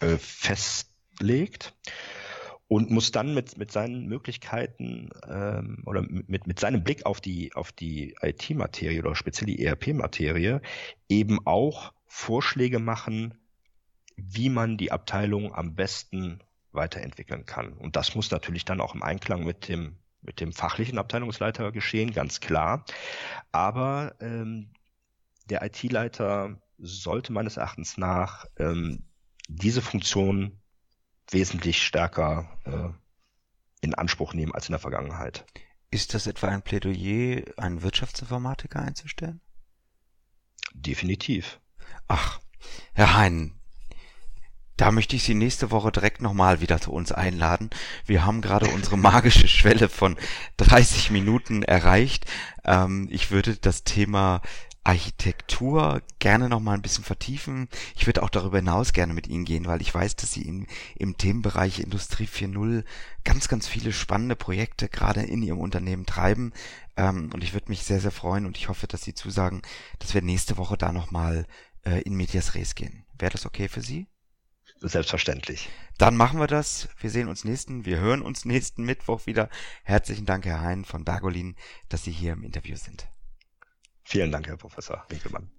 äh, 0.00 0.16
festlegt. 0.18 1.74
und 2.66 2.90
muss 2.90 3.12
dann 3.12 3.34
mit, 3.34 3.58
mit 3.58 3.70
seinen 3.70 4.06
Möglichkeiten 4.06 5.10
ähm, 5.28 5.82
oder 5.86 6.02
mit, 6.02 6.46
mit 6.46 6.58
seinem 6.58 6.82
Blick 6.82 7.06
auf 7.06 7.20
die, 7.20 7.54
auf 7.54 7.70
die 7.72 8.16
IT-Materie 8.22 9.00
oder 9.00 9.14
speziell 9.14 9.46
die 9.46 9.62
ERP-Materie 9.62 10.62
eben 11.08 11.46
auch 11.46 11.92
Vorschläge 12.06 12.78
machen, 12.78 13.34
wie 14.16 14.48
man 14.48 14.78
die 14.78 14.92
Abteilung 14.92 15.54
am 15.54 15.74
besten 15.74 16.40
weiterentwickeln 16.72 17.44
kann. 17.44 17.74
Und 17.74 17.96
das 17.96 18.14
muss 18.14 18.30
natürlich 18.30 18.64
dann 18.64 18.80
auch 18.80 18.94
im 18.94 19.02
Einklang 19.02 19.44
mit 19.44 19.68
dem, 19.68 19.96
mit 20.24 20.40
dem 20.40 20.52
fachlichen 20.52 20.98
Abteilungsleiter 20.98 21.72
geschehen, 21.72 22.12
ganz 22.12 22.40
klar. 22.40 22.84
Aber 23.52 24.14
ähm, 24.20 24.70
der 25.46 25.62
IT-Leiter 25.62 26.60
sollte 26.78 27.32
meines 27.32 27.56
Erachtens 27.56 27.96
nach 27.98 28.46
ähm, 28.58 29.04
diese 29.48 29.82
Funktion 29.82 30.60
wesentlich 31.30 31.82
stärker 31.82 32.58
äh, 32.64 33.84
in 33.84 33.94
Anspruch 33.94 34.34
nehmen 34.34 34.52
als 34.52 34.68
in 34.68 34.72
der 34.72 34.80
Vergangenheit. 34.80 35.44
Ist 35.90 36.14
das 36.14 36.26
etwa 36.26 36.48
ein 36.48 36.62
Plädoyer, 36.62 37.44
einen 37.56 37.82
Wirtschaftsinformatiker 37.82 38.80
einzustellen? 38.80 39.40
Definitiv. 40.72 41.60
Ach, 42.08 42.40
Herr 42.94 43.16
Hein, 43.16 43.60
da 44.76 44.90
möchte 44.90 45.16
ich 45.16 45.22
Sie 45.22 45.34
nächste 45.34 45.70
Woche 45.70 45.92
direkt 45.92 46.20
nochmal 46.20 46.60
wieder 46.60 46.80
zu 46.80 46.92
uns 46.92 47.12
einladen. 47.12 47.70
Wir 48.06 48.24
haben 48.24 48.40
gerade 48.40 48.66
unsere 48.68 48.98
magische 48.98 49.48
Schwelle 49.48 49.88
von 49.88 50.16
30 50.56 51.10
Minuten 51.10 51.62
erreicht. 51.62 52.26
Ähm, 52.64 53.08
ich 53.10 53.30
würde 53.30 53.56
das 53.56 53.84
Thema 53.84 54.40
Architektur 54.84 56.02
gerne 56.18 56.50
noch 56.50 56.60
mal 56.60 56.74
ein 56.74 56.82
bisschen 56.82 57.04
vertiefen. 57.04 57.68
Ich 57.96 58.06
würde 58.06 58.22
auch 58.22 58.28
darüber 58.28 58.58
hinaus 58.58 58.92
gerne 58.92 59.14
mit 59.14 59.26
Ihnen 59.26 59.46
gehen, 59.46 59.64
weil 59.64 59.80
ich 59.80 59.94
weiß, 59.94 60.16
dass 60.16 60.32
Sie 60.32 60.42
in, 60.42 60.66
im 60.96 61.16
Themenbereich 61.16 61.80
Industrie 61.80 62.26
4.0 62.26 62.84
ganz, 63.24 63.48
ganz 63.48 63.66
viele 63.66 63.92
spannende 63.92 64.36
Projekte 64.36 64.90
gerade 64.90 65.22
in 65.22 65.42
Ihrem 65.42 65.58
Unternehmen 65.58 66.04
treiben. 66.04 66.52
Ähm, 66.96 67.30
und 67.32 67.42
ich 67.42 67.54
würde 67.54 67.70
mich 67.70 67.82
sehr, 67.84 68.00
sehr 68.00 68.10
freuen 68.10 68.44
und 68.44 68.58
ich 68.58 68.68
hoffe, 68.68 68.86
dass 68.86 69.02
Sie 69.02 69.14
zusagen, 69.14 69.62
dass 70.00 70.12
wir 70.12 70.20
nächste 70.20 70.58
Woche 70.58 70.76
da 70.76 70.92
noch 70.92 71.10
mal 71.10 71.46
äh, 71.84 72.02
in 72.02 72.14
Medias 72.14 72.54
Res 72.54 72.74
gehen. 72.74 73.06
Wäre 73.18 73.32
das 73.32 73.46
okay 73.46 73.68
für 73.68 73.80
Sie? 73.80 74.06
Selbstverständlich. 74.86 75.70
Dann 75.96 76.14
machen 76.14 76.38
wir 76.38 76.46
das. 76.46 76.90
Wir 76.98 77.08
sehen 77.08 77.28
uns 77.28 77.42
nächsten, 77.44 77.86
wir 77.86 78.00
hören 78.00 78.20
uns 78.20 78.44
nächsten 78.44 78.84
Mittwoch 78.84 79.24
wieder. 79.24 79.48
Herzlichen 79.82 80.26
Dank, 80.26 80.44
Herr 80.44 80.60
Hein 80.60 80.84
von 80.84 81.06
Bergolin, 81.06 81.56
dass 81.88 82.04
Sie 82.04 82.10
hier 82.10 82.34
im 82.34 82.42
Interview 82.42 82.76
sind. 82.76 83.08
Vielen 84.02 84.30
Dank, 84.30 84.46
Herr 84.46 84.58
Professor 84.58 85.02
Winkelmann. 85.08 85.50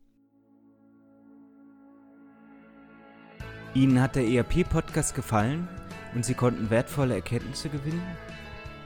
Ihnen 3.73 3.99
hat 3.99 4.15
der 4.15 4.27
ERP-Podcast 4.27 5.15
gefallen 5.15 5.67
und 6.13 6.23
Sie 6.23 6.35
konnten 6.35 6.69
wertvolle 6.69 7.15
Erkenntnisse 7.15 7.69
gewinnen? 7.69 8.03